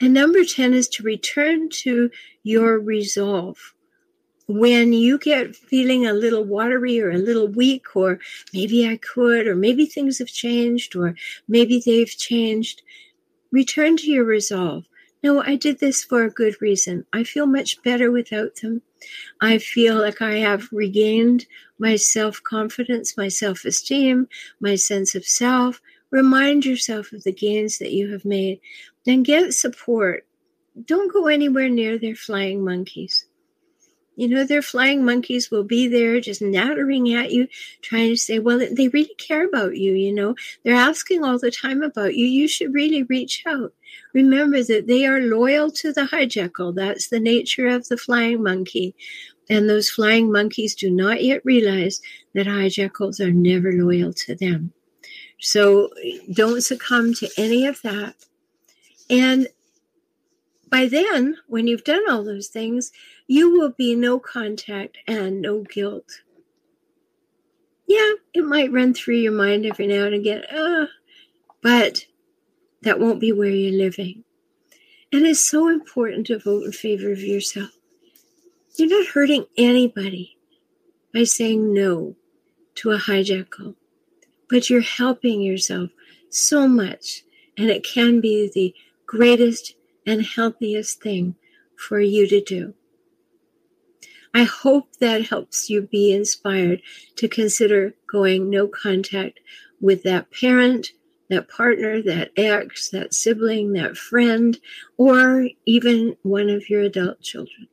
And 0.00 0.14
number 0.14 0.44
10 0.44 0.74
is 0.74 0.86
to 0.90 1.02
return 1.02 1.70
to 1.70 2.08
your 2.44 2.78
resolve 2.78 3.74
when 4.46 4.92
you 4.92 5.18
get 5.18 5.56
feeling 5.56 6.06
a 6.06 6.12
little 6.12 6.44
watery 6.44 7.00
or 7.00 7.10
a 7.10 7.18
little 7.18 7.48
weak, 7.48 7.96
or 7.96 8.20
maybe 8.52 8.86
I 8.86 8.96
could, 8.98 9.48
or 9.48 9.56
maybe 9.56 9.86
things 9.86 10.20
have 10.20 10.28
changed, 10.28 10.94
or 10.94 11.16
maybe 11.48 11.82
they've 11.84 12.16
changed, 12.16 12.82
return 13.50 13.96
to 13.96 14.08
your 14.08 14.24
resolve. 14.24 14.84
No, 15.24 15.42
I 15.42 15.56
did 15.56 15.80
this 15.80 16.04
for 16.04 16.22
a 16.24 16.30
good 16.30 16.60
reason. 16.60 17.06
I 17.10 17.24
feel 17.24 17.46
much 17.46 17.82
better 17.82 18.10
without 18.10 18.56
them. 18.56 18.82
I 19.40 19.56
feel 19.56 19.98
like 19.98 20.20
I 20.20 20.34
have 20.34 20.68
regained 20.70 21.46
my 21.78 21.96
self 21.96 22.42
confidence, 22.42 23.16
my 23.16 23.28
self 23.28 23.64
esteem, 23.64 24.28
my 24.60 24.74
sense 24.74 25.14
of 25.14 25.24
self. 25.24 25.80
Remind 26.10 26.66
yourself 26.66 27.10
of 27.14 27.24
the 27.24 27.32
gains 27.32 27.78
that 27.78 27.92
you 27.92 28.12
have 28.12 28.26
made. 28.26 28.60
Then 29.06 29.22
get 29.22 29.54
support. 29.54 30.26
Don't 30.84 31.10
go 31.10 31.28
anywhere 31.28 31.70
near 31.70 31.96
their 31.98 32.16
flying 32.16 32.62
monkeys. 32.62 33.24
You 34.16 34.28
know, 34.28 34.44
their 34.44 34.62
flying 34.62 35.04
monkeys 35.04 35.50
will 35.50 35.64
be 35.64 35.88
there 35.88 36.20
just 36.20 36.40
nattering 36.40 37.12
at 37.14 37.32
you, 37.32 37.48
trying 37.82 38.10
to 38.10 38.16
say, 38.16 38.38
well, 38.38 38.58
they 38.58 38.88
really 38.88 39.14
care 39.18 39.46
about 39.46 39.76
you. 39.76 39.92
You 39.92 40.12
know, 40.12 40.36
they're 40.62 40.74
asking 40.74 41.24
all 41.24 41.38
the 41.38 41.50
time 41.50 41.82
about 41.82 42.14
you. 42.14 42.26
You 42.26 42.46
should 42.46 42.72
really 42.72 43.02
reach 43.04 43.42
out. 43.46 43.72
Remember 44.12 44.62
that 44.62 44.86
they 44.86 45.04
are 45.06 45.20
loyal 45.20 45.70
to 45.72 45.92
the 45.92 46.02
hijackal. 46.02 46.74
That's 46.74 47.08
the 47.08 47.20
nature 47.20 47.66
of 47.66 47.88
the 47.88 47.96
flying 47.96 48.42
monkey. 48.42 48.94
And 49.50 49.68
those 49.68 49.90
flying 49.90 50.30
monkeys 50.30 50.74
do 50.74 50.90
not 50.90 51.22
yet 51.22 51.44
realize 51.44 52.00
that 52.34 52.46
hijackals 52.46 53.20
are 53.20 53.32
never 53.32 53.72
loyal 53.72 54.12
to 54.12 54.34
them. 54.34 54.72
So 55.40 55.90
don't 56.32 56.62
succumb 56.62 57.14
to 57.14 57.28
any 57.36 57.66
of 57.66 57.82
that. 57.82 58.14
And 59.10 59.48
by 60.70 60.86
then, 60.86 61.36
when 61.46 61.66
you've 61.66 61.84
done 61.84 62.02
all 62.08 62.24
those 62.24 62.48
things, 62.48 62.90
you 63.26 63.52
will 63.52 63.70
be 63.70 63.94
no 63.94 64.18
contact 64.18 64.98
and 65.06 65.40
no 65.40 65.62
guilt. 65.62 66.22
Yeah, 67.86 68.12
it 68.32 68.44
might 68.44 68.72
run 68.72 68.94
through 68.94 69.16
your 69.16 69.32
mind 69.32 69.66
every 69.66 69.86
now 69.86 70.04
and 70.04 70.14
again, 70.14 70.44
uh, 70.44 70.86
but 71.62 72.06
that 72.82 73.00
won't 73.00 73.20
be 73.20 73.32
where 73.32 73.48
you're 73.48 73.72
living. 73.72 74.24
And 75.12 75.26
it's 75.26 75.40
so 75.40 75.68
important 75.68 76.26
to 76.26 76.38
vote 76.38 76.64
in 76.64 76.72
favor 76.72 77.12
of 77.12 77.20
yourself. 77.20 77.70
You're 78.76 78.88
not 78.88 79.12
hurting 79.12 79.46
anybody 79.56 80.36
by 81.12 81.24
saying 81.24 81.72
no 81.72 82.16
to 82.76 82.90
a 82.90 82.98
hijackal, 82.98 83.76
but 84.50 84.68
you're 84.68 84.80
helping 84.80 85.40
yourself 85.40 85.90
so 86.30 86.66
much, 86.66 87.22
and 87.56 87.70
it 87.70 87.84
can 87.84 88.20
be 88.20 88.50
the 88.52 88.74
greatest 89.06 89.76
and 90.06 90.26
healthiest 90.26 91.00
thing 91.00 91.36
for 91.76 92.00
you 92.00 92.26
to 92.26 92.40
do. 92.42 92.74
I 94.34 94.42
hope 94.42 94.96
that 94.96 95.26
helps 95.26 95.70
you 95.70 95.82
be 95.82 96.12
inspired 96.12 96.82
to 97.16 97.28
consider 97.28 97.94
going 98.10 98.50
no 98.50 98.66
contact 98.66 99.38
with 99.80 100.02
that 100.02 100.32
parent, 100.32 100.88
that 101.30 101.48
partner, 101.48 102.02
that 102.02 102.32
ex, 102.36 102.90
that 102.90 103.14
sibling, 103.14 103.72
that 103.74 103.96
friend, 103.96 104.58
or 104.96 105.48
even 105.64 106.16
one 106.22 106.50
of 106.50 106.68
your 106.68 106.82
adult 106.82 107.20
children. 107.20 107.68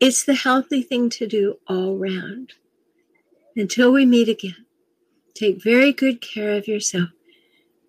It's 0.00 0.24
the 0.24 0.34
healthy 0.34 0.82
thing 0.82 1.10
to 1.10 1.28
do 1.28 1.58
all 1.68 1.96
round. 1.96 2.54
Until 3.56 3.92
we 3.92 4.04
meet 4.04 4.28
again, 4.28 4.66
take 5.32 5.62
very 5.62 5.92
good 5.92 6.20
care 6.20 6.54
of 6.54 6.66
yourself 6.66 7.10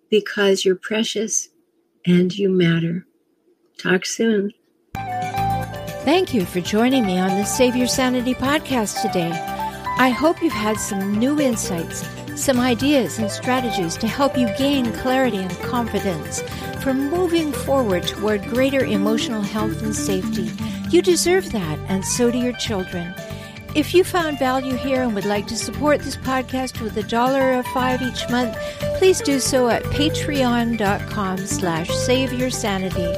because 0.08 0.64
you're 0.64 0.76
precious 0.76 1.48
and 2.06 2.32
you 2.38 2.48
matter. 2.48 3.04
Talk 3.78 4.06
soon. 4.06 4.52
Thank 6.06 6.32
you 6.32 6.46
for 6.46 6.60
joining 6.60 7.04
me 7.04 7.18
on 7.18 7.30
the 7.30 7.44
Save 7.44 7.74
Your 7.74 7.88
Sanity 7.88 8.32
podcast 8.32 9.02
today. 9.02 9.32
I 9.98 10.08
hope 10.08 10.40
you've 10.40 10.52
had 10.52 10.78
some 10.78 11.18
new 11.18 11.40
insights, 11.40 12.06
some 12.40 12.60
ideas 12.60 13.18
and 13.18 13.28
strategies 13.28 13.96
to 13.96 14.06
help 14.06 14.38
you 14.38 14.46
gain 14.56 14.92
clarity 14.92 15.38
and 15.38 15.50
confidence 15.62 16.42
for 16.80 16.94
moving 16.94 17.50
forward 17.50 18.04
toward 18.04 18.44
greater 18.44 18.84
emotional 18.84 19.42
health 19.42 19.82
and 19.82 19.96
safety. 19.96 20.48
You 20.90 21.02
deserve 21.02 21.50
that, 21.50 21.76
and 21.88 22.04
so 22.04 22.30
do 22.30 22.38
your 22.38 22.52
children. 22.52 23.12
If 23.74 23.92
you 23.92 24.04
found 24.04 24.38
value 24.38 24.76
here 24.76 25.02
and 25.02 25.12
would 25.16 25.24
like 25.24 25.48
to 25.48 25.56
support 25.56 26.02
this 26.02 26.16
podcast 26.16 26.80
with 26.80 26.96
a 26.98 27.02
dollar 27.02 27.58
or 27.58 27.64
five 27.74 28.00
each 28.00 28.30
month, 28.30 28.56
please 28.98 29.20
do 29.20 29.40
so 29.40 29.68
at 29.68 29.82
patreon.com 29.82 31.38
slash 31.38 31.90
save 31.90 32.32
your 32.32 32.50
sanity. 32.50 33.12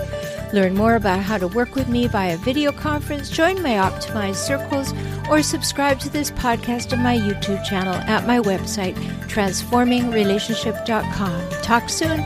Learn 0.52 0.74
more 0.74 0.94
about 0.94 1.20
how 1.20 1.38
to 1.38 1.48
work 1.48 1.74
with 1.74 1.88
me 1.88 2.06
via 2.06 2.36
video 2.38 2.72
conference, 2.72 3.28
join 3.30 3.62
my 3.62 3.74
optimized 3.74 4.36
circles, 4.36 4.94
or 5.28 5.42
subscribe 5.42 5.98
to 6.00 6.08
this 6.08 6.30
podcast 6.30 6.92
on 6.92 7.02
my 7.02 7.16
YouTube 7.16 7.64
channel 7.64 7.94
at 7.94 8.26
my 8.26 8.40
website, 8.40 8.94
transformingrelationship.com. 9.28 11.50
Talk 11.62 11.88
soon. 11.88 12.24